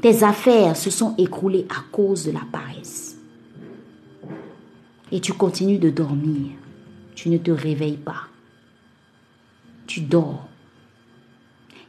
Tes 0.01 0.23
affaires 0.23 0.77
se 0.77 0.89
sont 0.89 1.15
écroulées 1.17 1.65
à 1.69 1.83
cause 1.91 2.25
de 2.25 2.31
la 2.31 2.43
paresse. 2.51 3.17
Et 5.11 5.19
tu 5.19 5.33
continues 5.33 5.79
de 5.79 5.89
dormir. 5.89 6.51
Tu 7.15 7.29
ne 7.29 7.37
te 7.37 7.51
réveilles 7.51 7.97
pas 7.97 8.28
tu 9.89 10.01
dors. 10.01 10.47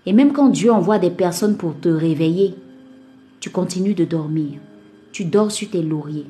Et 0.06 0.14
même 0.14 0.32
quand 0.32 0.48
Dieu 0.48 0.72
envoie 0.72 0.98
des 0.98 1.10
personnes 1.10 1.58
pour 1.58 1.78
te 1.78 1.90
réveiller, 1.90 2.54
tu 3.40 3.50
continues 3.50 3.94
de 3.94 4.06
dormir. 4.06 4.58
Tu 5.12 5.26
dors 5.26 5.52
sur 5.52 5.68
tes 5.68 5.82
lauriers. 5.82 6.26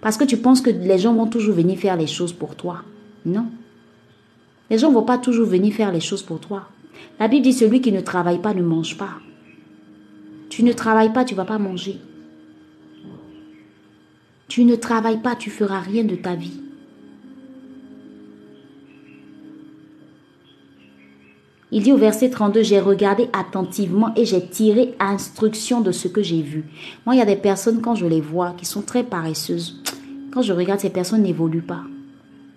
Parce 0.00 0.16
que 0.16 0.24
tu 0.24 0.36
penses 0.36 0.60
que 0.60 0.70
les 0.70 0.98
gens 0.98 1.14
vont 1.14 1.28
toujours 1.28 1.54
venir 1.54 1.78
faire 1.78 1.96
les 1.96 2.08
choses 2.08 2.32
pour 2.32 2.56
toi. 2.56 2.82
Non. 3.24 3.46
Les 4.68 4.78
gens 4.78 4.88
ne 4.88 4.94
vont 4.94 5.04
pas 5.04 5.18
toujours 5.18 5.46
venir 5.46 5.72
faire 5.72 5.92
les 5.92 6.00
choses 6.00 6.22
pour 6.22 6.40
toi. 6.40 6.68
La 7.20 7.28
Bible 7.28 7.44
dit 7.44 7.52
celui 7.52 7.80
qui 7.80 7.92
ne 7.92 8.00
travaille 8.00 8.40
pas 8.40 8.52
ne 8.52 8.62
mange 8.62 8.98
pas. 8.98 9.14
Tu 10.48 10.64
ne 10.64 10.72
travailles 10.72 11.12
pas, 11.12 11.24
tu 11.24 11.34
ne 11.34 11.36
vas 11.36 11.44
pas 11.44 11.58
manger. 11.58 11.98
Tu 14.48 14.64
ne 14.64 14.74
travailles 14.74 15.22
pas, 15.22 15.36
tu 15.36 15.50
feras 15.50 15.80
rien 15.80 16.02
de 16.02 16.16
ta 16.16 16.34
vie. 16.34 16.60
Il 21.74 21.82
dit 21.82 21.92
au 21.92 21.96
verset 21.96 22.28
32, 22.28 22.62
j'ai 22.62 22.80
regardé 22.80 23.30
attentivement 23.32 24.12
et 24.14 24.26
j'ai 24.26 24.46
tiré 24.46 24.94
instruction 25.00 25.80
de 25.80 25.90
ce 25.90 26.06
que 26.06 26.22
j'ai 26.22 26.42
vu. 26.42 26.64
Moi, 27.06 27.14
il 27.14 27.18
y 27.18 27.22
a 27.22 27.26
des 27.26 27.34
personnes, 27.34 27.80
quand 27.80 27.94
je 27.94 28.04
les 28.04 28.20
vois, 28.20 28.52
qui 28.58 28.66
sont 28.66 28.82
très 28.82 29.02
paresseuses. 29.02 29.82
Quand 30.32 30.42
je 30.42 30.52
regarde, 30.52 30.80
ces 30.80 30.90
personnes 30.90 31.22
n'évoluent 31.22 31.62
pas. 31.62 31.82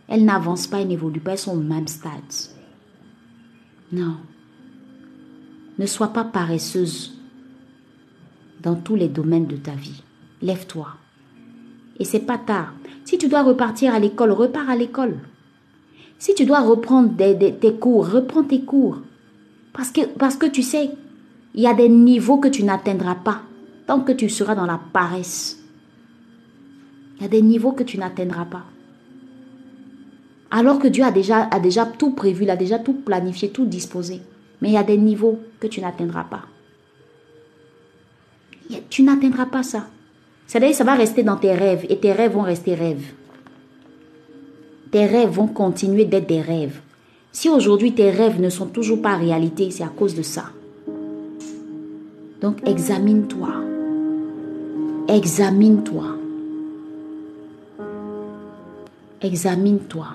Elles 0.09 0.25
n'avancent 0.25 0.67
pas, 0.67 0.81
elles 0.81 0.89
n'évoluent 0.89 1.21
pas, 1.21 1.31
elles 1.31 1.37
sont 1.37 1.53
au 1.53 1.61
même 1.61 1.87
stade. 1.87 2.11
Non. 3.93 4.17
Ne 5.79 5.85
sois 5.85 6.09
pas 6.09 6.25
paresseuse 6.25 7.17
dans 8.61 8.75
tous 8.75 8.95
les 8.95 9.07
domaines 9.07 9.47
de 9.47 9.55
ta 9.55 9.75
vie. 9.75 10.03
Lève-toi. 10.41 10.89
Et 11.99 12.03
c'est 12.03 12.19
pas 12.19 12.37
tard. 12.37 12.73
Si 13.05 13.17
tu 13.17 13.29
dois 13.29 13.43
repartir 13.43 13.93
à 13.93 13.99
l'école, 13.99 14.31
repars 14.31 14.69
à 14.69 14.75
l'école. 14.75 15.19
Si 16.17 16.33
tu 16.33 16.45
dois 16.45 16.61
reprendre 16.61 17.11
tes 17.15 17.73
cours, 17.73 18.09
reprends 18.09 18.43
tes 18.43 18.61
cours. 18.61 18.99
Parce 19.73 19.91
que, 19.91 20.01
que 20.01 20.45
tu 20.47 20.63
sais, 20.63 20.91
il 21.53 21.61
y 21.61 21.67
a 21.67 21.73
des 21.73 21.89
niveaux 21.89 22.37
que 22.37 22.47
tu 22.47 22.63
n'atteindras 22.63 23.15
pas 23.15 23.41
tant 23.85 24.01
que 24.01 24.11
tu 24.11 24.29
seras 24.29 24.55
dans 24.55 24.65
la 24.65 24.79
paresse. 24.93 25.59
Il 27.17 27.23
y 27.23 27.25
a 27.25 27.29
des 27.29 27.41
niveaux 27.41 27.71
que 27.71 27.83
tu 27.83 27.97
n'atteindras 27.97 28.45
pas. 28.45 28.63
Alors 30.51 30.79
que 30.79 30.87
Dieu 30.87 31.03
a 31.03 31.11
déjà, 31.11 31.85
tout 31.97 32.11
prévu, 32.11 32.43
il 32.43 32.49
a 32.49 32.55
déjà 32.55 32.79
tout 32.79 32.93
planifié, 32.93 33.49
tout 33.49 33.65
disposé. 33.65 34.21
Mais 34.61 34.69
il 34.69 34.73
y 34.73 34.77
a 34.77 34.83
des 34.83 34.97
niveaux 34.97 35.39
que 35.59 35.67
tu 35.67 35.81
n'atteindras 35.81 36.25
pas. 36.25 36.43
Tu 38.89 39.03
n'atteindras 39.03 39.47
pas 39.47 39.63
ça. 39.63 39.87
C'est-à-dire 40.47 40.75
ça 40.75 40.83
va 40.83 40.95
rester 40.95 41.23
dans 41.23 41.37
tes 41.37 41.53
rêves 41.53 41.85
et 41.89 41.97
tes 41.97 42.11
rêves 42.11 42.33
vont 42.33 42.41
rester 42.41 42.73
rêves. 42.75 43.13
Tes 44.91 45.05
rêves 45.05 45.31
vont 45.31 45.47
continuer 45.47 46.05
d'être 46.05 46.27
des 46.27 46.41
rêves. 46.41 46.79
Si 47.31 47.49
aujourd'hui 47.49 47.93
tes 47.93 48.11
rêves 48.11 48.39
ne 48.39 48.49
sont 48.49 48.67
toujours 48.67 49.01
pas 49.01 49.17
réalité, 49.17 49.69
c'est 49.71 49.83
à 49.83 49.87
cause 49.89 50.15
de 50.15 50.21
ça. 50.21 50.45
Donc 52.41 52.65
examine-toi. 52.67 53.49
Examine-toi. 55.07 56.05
Examine-toi. 59.21 60.07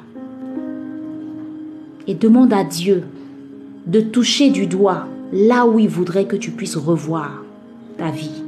Et 2.07 2.15
demande 2.15 2.53
à 2.53 2.65
Dieu 2.65 3.05
de 3.87 4.01
toucher 4.01 4.51
du 4.51 4.67
doigt 4.67 5.07
là 5.33 5.67
où 5.67 5.79
il 5.79 5.89
voudrait 5.89 6.27
que 6.27 6.37
tu 6.37 6.51
puisses 6.51 6.77
revoir 6.77 7.43
ta 7.99 8.11
vie. 8.11 8.43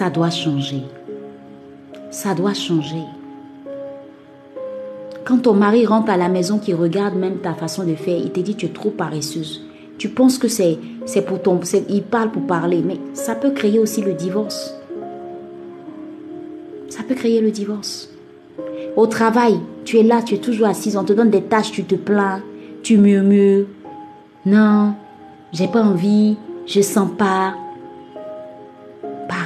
Ça 0.00 0.08
doit 0.08 0.30
changer. 0.30 0.80
Ça 2.10 2.34
doit 2.34 2.54
changer. 2.54 3.04
Quand 5.26 5.42
ton 5.42 5.52
mari 5.52 5.84
rentre 5.84 6.10
à 6.10 6.16
la 6.16 6.30
maison, 6.30 6.58
qui 6.58 6.72
regarde 6.72 7.16
même 7.16 7.40
ta 7.40 7.52
façon 7.52 7.84
de 7.84 7.94
faire, 7.96 8.16
il 8.16 8.30
te 8.30 8.40
dit 8.40 8.54
tu 8.54 8.64
es 8.64 8.70
trop 8.70 8.88
paresseuse. 8.88 9.62
Tu 9.98 10.08
penses 10.08 10.38
que 10.38 10.48
c'est 10.48 10.78
c'est 11.04 11.20
pour 11.20 11.42
ton 11.42 11.60
il 11.90 12.02
parle 12.02 12.30
pour 12.30 12.46
parler, 12.46 12.82
mais 12.82 12.96
ça 13.12 13.34
peut 13.34 13.50
créer 13.50 13.78
aussi 13.78 14.00
le 14.00 14.14
divorce. 14.14 14.74
Ça 16.88 17.02
peut 17.06 17.14
créer 17.14 17.42
le 17.42 17.50
divorce. 17.50 18.08
Au 18.96 19.06
travail, 19.06 19.60
tu 19.84 19.98
es 19.98 20.02
là, 20.02 20.22
tu 20.22 20.36
es 20.36 20.38
toujours 20.38 20.68
assise, 20.68 20.96
on 20.96 21.04
te 21.04 21.12
donne 21.12 21.28
des 21.28 21.42
tâches, 21.42 21.72
tu 21.72 21.84
te 21.84 21.94
plains, 21.94 22.40
tu 22.82 22.96
murmures. 22.96 23.66
Non, 24.46 24.94
j'ai 25.52 25.68
pas 25.68 25.82
envie, 25.82 26.38
je 26.64 26.80
sens 26.80 27.10
pas, 27.18 27.52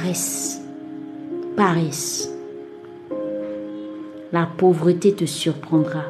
paresse, 0.05 0.61
paresse. 1.55 2.31
La 4.31 4.47
pauvreté 4.57 5.13
te 5.13 5.25
surprendra 5.25 6.03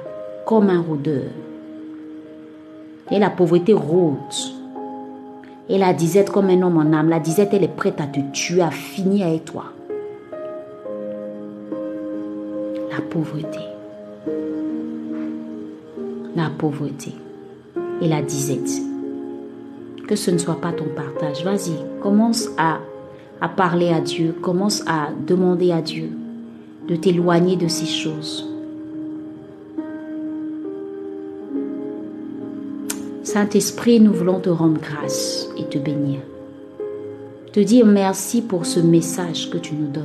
comme 0.45 0.69
un 0.69 0.81
rôdeur. 0.81 1.29
Et 3.09 3.19
la 3.19 3.29
pauvreté 3.29 3.71
rôde. 3.71 4.17
Et 5.69 5.77
la 5.77 5.93
disette 5.93 6.29
comme 6.29 6.49
un 6.49 6.61
homme 6.61 6.77
en 6.77 6.93
âme. 6.93 7.09
La 7.09 7.19
disette, 7.19 7.53
elle 7.53 7.63
est 7.63 7.67
prête 7.69 8.01
à 8.01 8.07
te 8.07 8.19
tuer, 8.33 8.61
à 8.61 8.71
finir 8.71 9.27
avec 9.27 9.45
toi. 9.45 9.65
La 12.91 13.01
pauvreté. 13.01 13.59
La 16.35 16.49
pauvreté. 16.57 17.13
Et 18.01 18.09
la 18.09 18.21
disette. 18.21 18.81
Que 20.05 20.17
ce 20.17 20.31
ne 20.31 20.37
soit 20.37 20.59
pas 20.59 20.73
ton 20.73 20.85
partage. 20.95 21.45
Vas-y, 21.45 21.75
commence 22.01 22.49
à 22.57 22.79
à 23.41 23.49
parler 23.49 23.89
à 23.89 24.01
Dieu, 24.01 24.35
commence 24.41 24.83
à 24.87 25.09
demander 25.27 25.71
à 25.71 25.81
Dieu 25.81 26.09
de 26.87 26.95
t'éloigner 26.95 27.55
de 27.55 27.67
ces 27.67 27.85
choses. 27.85 28.47
Saint-Esprit, 33.23 33.99
nous 33.99 34.13
voulons 34.13 34.39
te 34.39 34.49
rendre 34.49 34.79
grâce 34.79 35.49
et 35.57 35.65
te 35.65 35.77
bénir. 35.77 36.19
Te 37.51 37.59
dire 37.59 37.85
merci 37.85 38.41
pour 38.41 38.65
ce 38.65 38.79
message 38.79 39.49
que 39.49 39.57
tu 39.57 39.75
nous 39.75 39.87
donnes. 39.87 40.03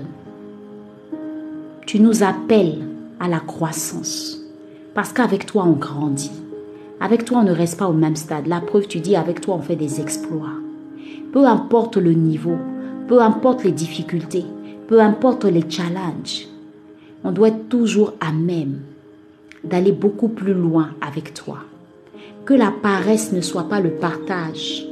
Tu 1.87 2.01
nous 2.01 2.23
appelles 2.23 2.79
à 3.21 3.29
la 3.29 3.40
croissance. 3.40 4.40
Parce 4.95 5.12
qu'avec 5.12 5.47
toi, 5.47 5.64
on 5.66 5.73
grandit. 5.73 6.33
Avec 7.01 7.25
toi, 7.25 7.38
on 7.38 7.45
ne 7.45 7.53
reste 7.53 7.79
pas 7.79 7.88
au 7.88 7.93
même 7.93 8.16
stade. 8.16 8.47
La 8.47 8.61
preuve, 8.61 8.87
tu 8.87 9.01
dis, 9.01 9.16
avec 9.16 9.40
toi, 9.40 9.57
on 9.57 9.62
fait 9.62 9.77
des 9.77 10.01
exploits. 10.01 10.55
Peu 11.33 11.47
importe 11.47 11.97
le 11.97 12.12
niveau, 12.12 12.57
peu 13.11 13.20
importe 13.20 13.64
les 13.64 13.73
difficultés, 13.73 14.44
peu 14.87 15.01
importe 15.01 15.44
les 15.44 15.68
challenges, 15.68 16.46
on 17.25 17.33
doit 17.33 17.49
être 17.49 17.68
toujours 17.68 18.12
à 18.20 18.31
même 18.31 18.83
d'aller 19.64 19.90
beaucoup 19.90 20.29
plus 20.29 20.55
loin 20.55 20.90
avec 21.01 21.35
toi. 21.35 21.59
Que 22.44 22.55
la 22.55 22.70
paresse 22.70 23.33
ne 23.33 23.40
soit 23.40 23.68
pas 23.68 23.81
le 23.81 23.90
partage 23.90 24.87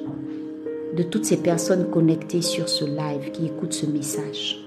de 0.96 1.04
toutes 1.04 1.26
ces 1.26 1.37
personnes 1.37 1.90
connectées 1.92 2.42
sur 2.42 2.68
ce 2.68 2.85
live 2.85 3.31
qui 3.33 3.46
écoutent 3.46 3.72
ce 3.72 3.87
message. 3.87 4.64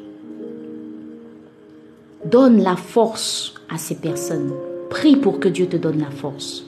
Donne 2.23 2.63
la 2.63 2.77
force 2.77 3.55
à 3.69 3.77
ces 3.77 3.95
personnes. 3.95 4.53
Prie 4.89 5.17
pour 5.17 5.41
que 5.41 5.49
Dieu 5.49 5.67
te 5.67 5.75
donne 5.75 5.99
la 5.99 6.09
force. 6.09 6.63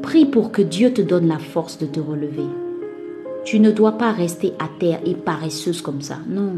Prie 0.00 0.24
pour 0.24 0.50
que 0.50 0.62
Dieu 0.62 0.94
te 0.94 1.02
donne 1.02 1.28
la 1.28 1.38
force 1.38 1.76
de 1.76 1.84
te 1.84 2.00
relever. 2.00 2.48
Tu 3.50 3.60
ne 3.60 3.70
dois 3.70 3.92
pas 3.92 4.12
rester 4.12 4.52
à 4.58 4.68
terre 4.78 5.00
et 5.06 5.14
paresseuse 5.14 5.80
comme 5.80 6.02
ça. 6.02 6.18
Non. 6.28 6.56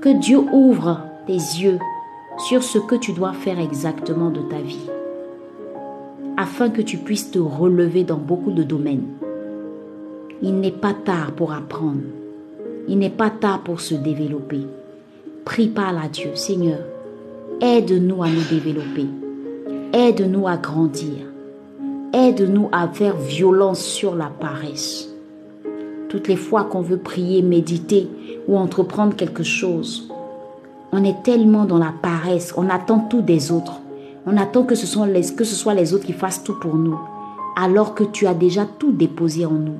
Que 0.00 0.08
Dieu 0.18 0.40
ouvre 0.52 0.98
tes 1.28 1.34
yeux 1.34 1.78
sur 2.48 2.64
ce 2.64 2.78
que 2.78 2.96
tu 2.96 3.12
dois 3.12 3.34
faire 3.34 3.60
exactement 3.60 4.30
de 4.30 4.40
ta 4.40 4.60
vie, 4.60 4.90
afin 6.36 6.70
que 6.70 6.82
tu 6.82 6.96
puisses 6.96 7.30
te 7.30 7.38
relever 7.38 8.02
dans 8.02 8.16
beaucoup 8.16 8.50
de 8.50 8.64
domaines. 8.64 9.06
Il 10.42 10.56
n'est 10.56 10.72
pas 10.72 10.92
tard 10.92 11.30
pour 11.30 11.52
apprendre. 11.52 12.02
Il 12.88 12.98
n'est 12.98 13.08
pas 13.08 13.30
tard 13.30 13.60
pour 13.60 13.80
se 13.80 13.94
développer. 13.94 14.62
Prie 15.44 15.68
par 15.68 15.96
à 15.96 16.08
Dieu, 16.08 16.34
Seigneur, 16.34 16.80
aide-nous 17.60 18.24
à 18.24 18.28
nous 18.28 18.44
développer. 18.50 19.06
Aide-nous 19.92 20.48
à 20.48 20.56
grandir. 20.56 21.26
Aide-nous 22.12 22.68
à 22.72 22.88
faire 22.88 23.16
violence 23.16 23.84
sur 23.84 24.16
la 24.16 24.32
paresse. 24.40 25.07
Toutes 26.08 26.28
les 26.28 26.36
fois 26.36 26.64
qu'on 26.64 26.80
veut 26.80 26.96
prier, 26.96 27.42
méditer 27.42 28.08
ou 28.48 28.56
entreprendre 28.56 29.14
quelque 29.14 29.42
chose, 29.42 30.08
on 30.90 31.04
est 31.04 31.22
tellement 31.22 31.66
dans 31.66 31.76
la 31.76 31.92
paresse, 32.00 32.54
on 32.56 32.70
attend 32.70 33.00
tout 33.00 33.20
des 33.20 33.52
autres. 33.52 33.80
On 34.26 34.36
attend 34.38 34.62
que 34.62 34.74
ce, 34.74 34.86
soit 34.86 35.06
les, 35.06 35.94
autres 35.94 36.06
qui 36.06 36.14
fassent 36.14 36.42
tout 36.42 36.58
pour 36.58 36.76
nous, 36.76 36.98
alors 37.56 37.94
que 37.94 38.04
tu 38.04 38.26
as 38.26 38.32
déjà 38.32 38.64
tout 38.64 38.92
déposé 38.92 39.44
en 39.44 39.52
nous. 39.52 39.78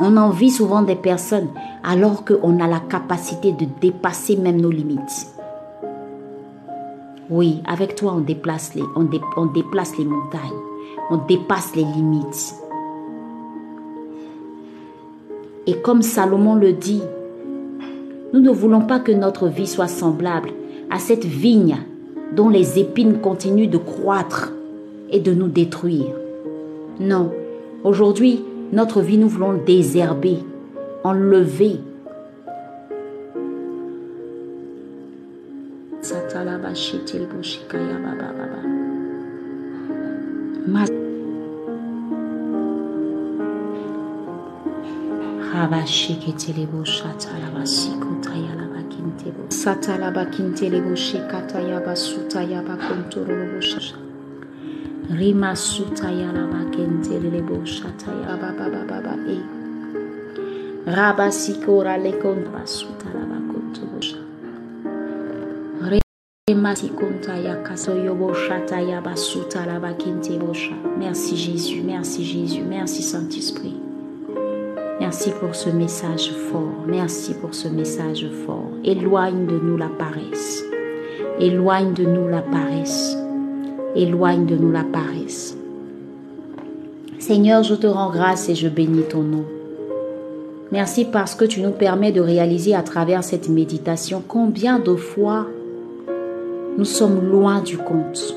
On 0.00 0.16
envie 0.16 0.50
souvent 0.50 0.82
des 0.82 0.96
personnes 0.96 1.48
alors 1.84 2.24
qu'on 2.24 2.58
a 2.58 2.66
la 2.66 2.80
capacité 2.80 3.52
de 3.52 3.66
dépasser 3.80 4.36
même 4.36 4.60
nos 4.60 4.70
limites. 4.70 5.26
Oui, 7.28 7.62
avec 7.66 7.94
toi, 7.94 8.14
on 8.16 8.20
déplace 8.20 8.74
les 8.74 8.82
montagnes, 10.04 10.40
on 11.10 11.16
dépasse 11.16 11.76
les 11.76 11.84
limites. 11.84 12.61
Et 15.66 15.76
comme 15.76 16.02
Salomon 16.02 16.56
le 16.56 16.72
dit, 16.72 17.02
nous 18.32 18.40
ne 18.40 18.50
voulons 18.50 18.82
pas 18.82 18.98
que 18.98 19.12
notre 19.12 19.46
vie 19.46 19.66
soit 19.66 19.88
semblable 19.88 20.50
à 20.90 20.98
cette 20.98 21.24
vigne 21.24 21.76
dont 22.34 22.48
les 22.48 22.78
épines 22.78 23.20
continuent 23.20 23.70
de 23.70 23.78
croître 23.78 24.52
et 25.10 25.20
de 25.20 25.32
nous 25.32 25.48
détruire. 25.48 26.14
Non, 26.98 27.30
aujourd'hui, 27.84 28.42
notre 28.72 29.02
vie, 29.02 29.18
nous 29.18 29.28
voulons 29.28 29.52
désherber, 29.64 30.38
enlever. 31.04 31.78
Rabashiketelebo 45.52 46.80
shatalabasikotayaaba 46.84 48.82
kintebo. 48.88 49.42
Satalaba 49.48 50.24
kintelebo 50.24 50.96
shekatayaba 50.96 51.96
sutayaba 51.96 52.76
kontorolobo 52.76 53.60
shasha. 53.60 53.96
Rima 55.18 55.52
sutayalaba 55.56 56.64
kentelebo 56.72 57.66
shatayaba 57.66 58.52
baba 58.58 58.82
baba 58.88 59.14
e. 59.28 59.38
Rabasikora 60.86 61.96
lekontra 62.00 62.66
sutalaba 62.66 63.36
kontobo 63.52 64.00
sha. 64.00 64.18
Merci 70.98 71.36
Jésus, 71.36 71.82
merci 71.84 72.24
Jésus, 72.24 72.62
merci 72.64 73.02
Saint-Esprit. 73.02 73.91
Merci 75.12 75.30
pour 75.38 75.54
ce 75.54 75.68
message 75.68 76.32
fort, 76.50 76.86
merci 76.86 77.34
pour 77.34 77.52
ce 77.52 77.68
message 77.68 78.26
fort. 78.46 78.70
Éloigne 78.82 79.44
de 79.44 79.58
nous 79.58 79.76
la 79.76 79.90
paresse, 79.90 80.64
éloigne 81.38 81.92
de 81.92 82.04
nous 82.04 82.28
la 82.28 82.40
paresse, 82.40 83.14
éloigne 83.94 84.46
de 84.46 84.56
nous 84.56 84.72
la 84.72 84.84
paresse. 84.84 85.54
Seigneur, 87.18 87.62
je 87.62 87.74
te 87.74 87.86
rends 87.86 88.08
grâce 88.08 88.48
et 88.48 88.54
je 88.54 88.68
bénis 88.68 89.02
ton 89.02 89.20
nom. 89.20 89.44
Merci 90.70 91.04
parce 91.04 91.34
que 91.34 91.44
tu 91.44 91.60
nous 91.60 91.72
permets 91.72 92.12
de 92.12 92.22
réaliser 92.22 92.74
à 92.74 92.82
travers 92.82 93.22
cette 93.22 93.50
méditation 93.50 94.22
combien 94.26 94.78
de 94.78 94.94
fois 94.94 95.46
nous 96.78 96.86
sommes 96.86 97.20
loin 97.20 97.60
du 97.60 97.76
compte. 97.76 98.34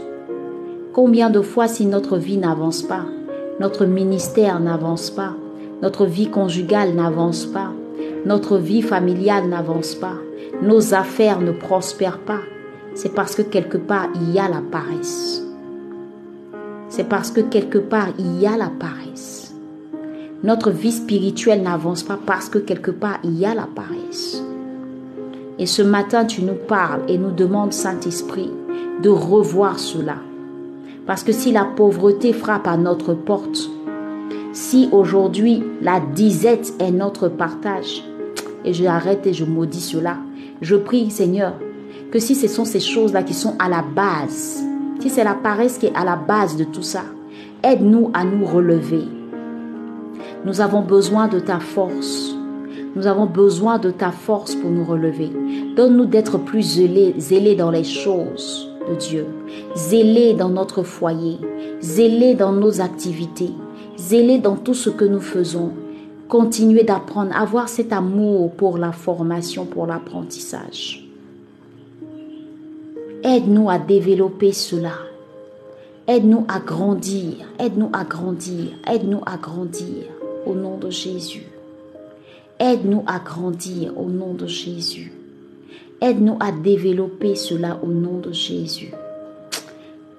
Combien 0.92 1.30
de 1.30 1.40
fois 1.40 1.70
si 1.70 1.86
notre 1.86 2.18
vie 2.18 2.38
n'avance 2.38 2.82
pas, 2.82 3.06
notre 3.62 3.86
ministère 3.86 4.60
n'avance 4.60 5.10
pas, 5.10 5.36
notre 5.82 6.06
vie 6.06 6.30
conjugale 6.30 6.94
n'avance 6.94 7.46
pas, 7.46 7.72
notre 8.26 8.58
vie 8.58 8.82
familiale 8.82 9.48
n'avance 9.48 9.96
pas, 9.96 10.18
nos 10.62 10.94
affaires 10.94 11.42
ne 11.42 11.52
prospèrent 11.52 12.20
pas, 12.20 12.42
c'est 12.94 13.14
parce 13.14 13.36
que 13.36 13.42
quelque 13.42 13.78
part 13.78 14.08
il 14.16 14.32
y 14.32 14.40
a 14.40 14.48
la 14.48 14.62
paresse. 14.62 15.44
C'est 16.90 17.10
parce 17.10 17.32
que 17.32 17.42
quelque 17.42 17.78
part 17.78 18.10
il 18.18 18.40
y 18.40 18.48
a 18.48 18.56
la 18.58 18.70
paresse. 18.70 19.54
Notre 20.44 20.70
vie 20.70 20.92
spirituelle 20.92 21.62
n'avance 21.62 22.04
pas 22.04 22.20
parce 22.26 22.50
que 22.50 22.60
quelque 22.60 22.92
part 22.92 23.20
il 23.24 23.38
y 23.38 23.46
a 23.46 23.54
la 23.54 23.68
paresse. 23.68 24.42
Et 25.58 25.66
ce 25.66 25.82
matin, 25.82 26.26
tu 26.26 26.42
nous 26.42 26.56
parles 26.56 27.02
et 27.08 27.18
nous 27.18 27.32
demandes, 27.32 27.72
Saint-Esprit, 27.72 28.52
de 29.02 29.10
revoir 29.10 29.80
cela. 29.80 30.18
Parce 31.06 31.24
que 31.24 31.32
si 31.32 31.52
la 31.52 31.64
pauvreté 31.64 32.34
frappe 32.34 32.68
à 32.68 32.78
notre 32.78 33.14
porte, 33.14 33.70
si 34.56 34.88
aujourd'hui 34.94 35.62
la 35.82 36.00
disette 36.00 36.74
est 36.80 36.90
notre 36.90 37.28
partage, 37.28 38.06
et 38.64 38.74
je 38.74 38.86
arrête 38.86 39.28
et 39.28 39.34
je 39.34 39.44
maudis 39.44 39.82
cela, 39.82 40.16
je 40.62 40.78
prie, 40.78 41.12
Seigneur, 41.12 41.56
que 42.10 42.20
si 42.20 42.36
ce 42.36 42.48
sont 42.48 42.64
ces 42.64 42.80
choses-là 42.80 43.24
qui 43.24 43.34
sont 43.34 43.56
à 43.60 43.68
la 43.68 43.82
base, 43.84 44.64
si 45.02 45.10
c'est 45.10 45.26
la 45.26 45.34
paresse 45.34 45.78
qui 45.78 45.88
est 45.88 45.96
à 45.96 46.06
la 46.06 46.16
base 46.16 46.56
de 46.56 46.64
tout 46.64 46.82
ça, 46.82 47.04
aide-nous 47.64 48.12
à 48.14 48.24
nous 48.24 48.46
relever. 48.46 49.04
Nous 50.46 50.62
avons 50.62 50.82
besoin 50.82 51.28
de 51.28 51.40
ta 51.40 51.60
force. 51.60 52.34
Nous 52.96 53.08
avons 53.08 53.26
besoin 53.26 53.78
de 53.78 53.92
ta 53.92 54.12
force 54.12 54.56
pour 54.56 54.70
nous 54.70 54.86
relever. 54.86 55.32
Donne-nous 55.76 56.06
d'être 56.06 56.38
plus 56.38 56.62
zélés, 56.62 57.14
zélés 57.18 57.56
dans 57.56 57.72
les 57.72 57.84
choses 57.84 58.72
de 58.90 58.96
Dieu, 58.96 59.26
zélés 59.76 60.34
dans 60.34 60.48
notre 60.48 60.84
foyer, 60.84 61.40
zélés 61.82 62.36
dans 62.36 62.54
nos 62.54 62.80
activités, 62.80 63.52
zélés 63.98 64.40
dans 64.40 64.56
tout 64.56 64.74
ce 64.74 64.90
que 64.90 65.06
nous 65.06 65.22
faisons. 65.22 65.72
Continuer 66.28 66.84
d'apprendre, 66.84 67.36
avoir 67.36 67.70
cet 67.70 67.94
amour 67.94 68.52
pour 68.52 68.78
la 68.78 68.92
formation, 68.92 69.66
pour 69.66 69.86
l'apprentissage. 69.86 71.08
Aide-nous 73.24 73.70
à 73.70 73.78
développer 73.80 74.52
cela. 74.52 74.94
Aide-nous 76.08 76.46
à 76.48 76.60
grandir, 76.60 77.38
aide-nous 77.60 77.90
à 77.92 78.04
grandir, 78.04 78.68
aide-nous 78.88 79.22
à 79.26 79.38
grandir 79.38 80.04
au 80.46 80.54
nom 80.54 80.78
de 80.78 80.92
Jésus. 80.92 81.48
Aide-nous 82.60 83.04
à 83.08 83.20
grandir 83.20 83.98
au 83.98 84.06
nom 84.06 84.34
de 84.34 84.46
Jésus. 84.46 85.12
Aide-nous 86.02 86.38
à 86.40 86.52
développer 86.52 87.36
cela 87.36 87.80
au 87.84 87.88
nom 87.88 88.20
de 88.20 88.32
Jésus. 88.32 88.92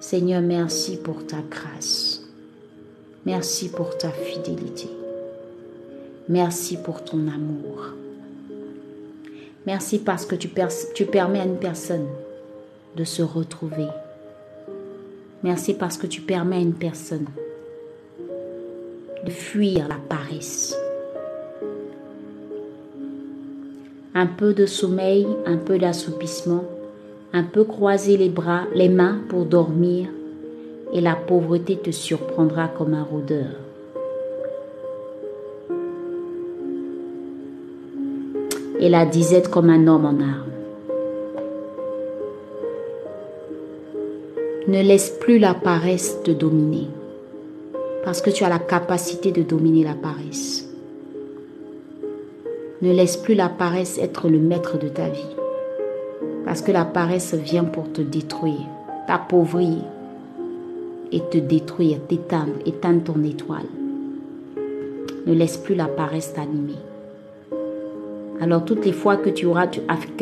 Seigneur, 0.01 0.43
merci 0.43 0.97
pour 0.97 1.27
ta 1.27 1.39
grâce. 1.49 2.16
Merci 3.27 3.69
pour 3.71 3.99
ta 3.99 4.11
fidélité. 4.11 4.89
Merci 6.29 6.77
pour 6.77 7.03
ton 7.03 7.27
amour. 7.27 7.89
Merci 9.67 9.99
parce 9.99 10.25
que 10.25 10.37
tu, 10.37 10.49
permets 10.49 11.41
à 11.41 11.45
une 11.45 11.59
personne 11.59 12.07
de 12.97 13.03
se 13.03 13.23
retrouver. 13.23 13.89
Merci 15.43 15.75
parce 15.75 15.99
que 15.99 16.07
tu 16.07 16.21
permets 16.21 16.59
à 16.59 16.61
une 16.61 16.75
personne 16.75 17.27
de 19.25 19.31
fuir 19.31 19.89
la 19.89 19.97
paresse. 20.09 20.77
Un 24.15 24.27
peu 24.27 24.55
de 24.55 24.67
sommeil, 24.67 25.27
un 25.47 25.57
peu 25.57 25.79
d'assoupissement, 25.79 26.65
un 27.33 27.43
peu 27.43 27.65
croiser 27.65 28.17
les 28.17 28.29
bras, 28.29 28.67
les 28.73 28.89
mains 28.89 29.19
pour 29.29 29.47
dormir, 29.47 30.07
et 30.93 31.01
la 31.01 31.17
pauvreté 31.17 31.77
te 31.77 31.91
surprendra 31.91 32.69
comme 32.69 32.95
un 32.95 33.03
rôdeur. 33.03 33.47
Et 38.79 38.89
la 38.89 39.07
disette 39.07 39.49
comme 39.49 39.71
un 39.71 39.87
homme 39.87 40.05
en 40.05 40.21
armes. 40.21 40.53
Ne 44.69 44.83
laisse 44.83 45.11
plus 45.11 45.39
la 45.39 45.55
paresse 45.55 46.23
te 46.23 46.31
dominer, 46.31 46.89
parce 48.05 48.21
que 48.21 48.31
tu 48.31 48.45
as 48.45 48.49
la 48.49 48.59
capacité 48.59 49.33
de 49.33 49.43
dominer 49.43 49.85
la 49.85 49.95
paresse. 49.95 50.69
Ne 52.83 52.93
laisse 52.93 53.17
plus 53.17 53.35
la 53.35 53.49
paresse 53.49 53.99
être 53.99 54.29
le 54.29 54.39
maître 54.39 54.77
de 54.79 54.89
ta 54.89 55.09
vie, 55.09 55.37
parce 56.45 56.63
que 56.63 56.73
la 56.73 56.85
paresse 56.85 57.35
vient 57.35 57.65
pour 57.65 57.91
te 57.93 58.03
détruire, 58.03 58.67
t'appauvrir 59.07 59.79
et 61.13 61.21
te 61.31 61.39
détruire, 61.39 61.99
t'éteindre, 62.09 62.55
éteindre 62.65 63.05
ton 63.05 63.23
étoile. 63.23 63.67
Ne 65.27 65.35
laisse 65.35 65.57
plus 65.57 65.75
la 65.75 65.87
paresse 65.87 66.35
t'animer. 66.35 66.79
Alors 68.41 68.65
toutes 68.65 68.85
les 68.85 68.93
fois 68.93 69.17
que 69.17 69.31
tu 69.31 69.47
auras 69.47 69.67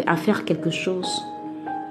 à 0.07 0.17
faire 0.17 0.45
quelque 0.45 0.71
chose, 0.71 1.23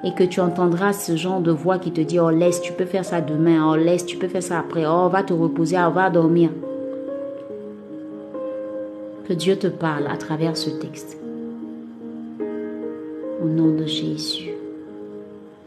et 0.03 0.11
que 0.11 0.23
tu 0.23 0.41
entendras 0.41 0.93
ce 0.93 1.15
genre 1.15 1.39
de 1.39 1.51
voix 1.51 1.79
qui 1.79 1.91
te 1.91 2.01
dit 2.01 2.19
Oh, 2.19 2.29
laisse, 2.29 2.61
tu 2.61 2.73
peux 2.73 2.85
faire 2.85 3.05
ça 3.05 3.21
demain, 3.21 3.71
oh, 3.71 3.75
laisse, 3.75 4.05
tu 4.05 4.17
peux 4.17 4.27
faire 4.27 4.43
ça 4.43 4.59
après, 4.59 4.85
oh, 4.85 5.07
va 5.09 5.23
te 5.23 5.33
reposer, 5.33 5.77
oh, 5.77 5.91
va 5.91 6.09
dormir. 6.09 6.49
Que 9.27 9.33
Dieu 9.33 9.55
te 9.55 9.67
parle 9.67 10.07
à 10.07 10.17
travers 10.17 10.57
ce 10.57 10.69
texte. 10.69 11.17
Au 13.41 13.47
nom 13.47 13.73
de 13.73 13.85
Jésus. 13.85 14.51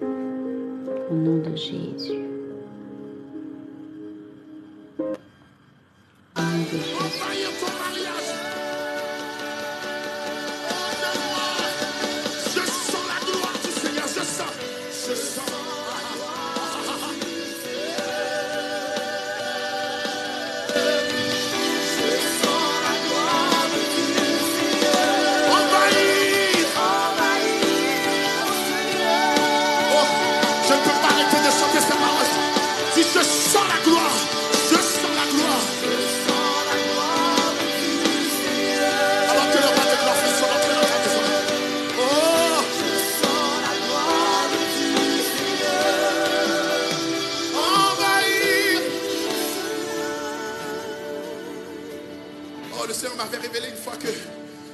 Au 0.03 1.15
nom 1.15 1.39
de 1.39 1.57
Jésus. 1.57 2.26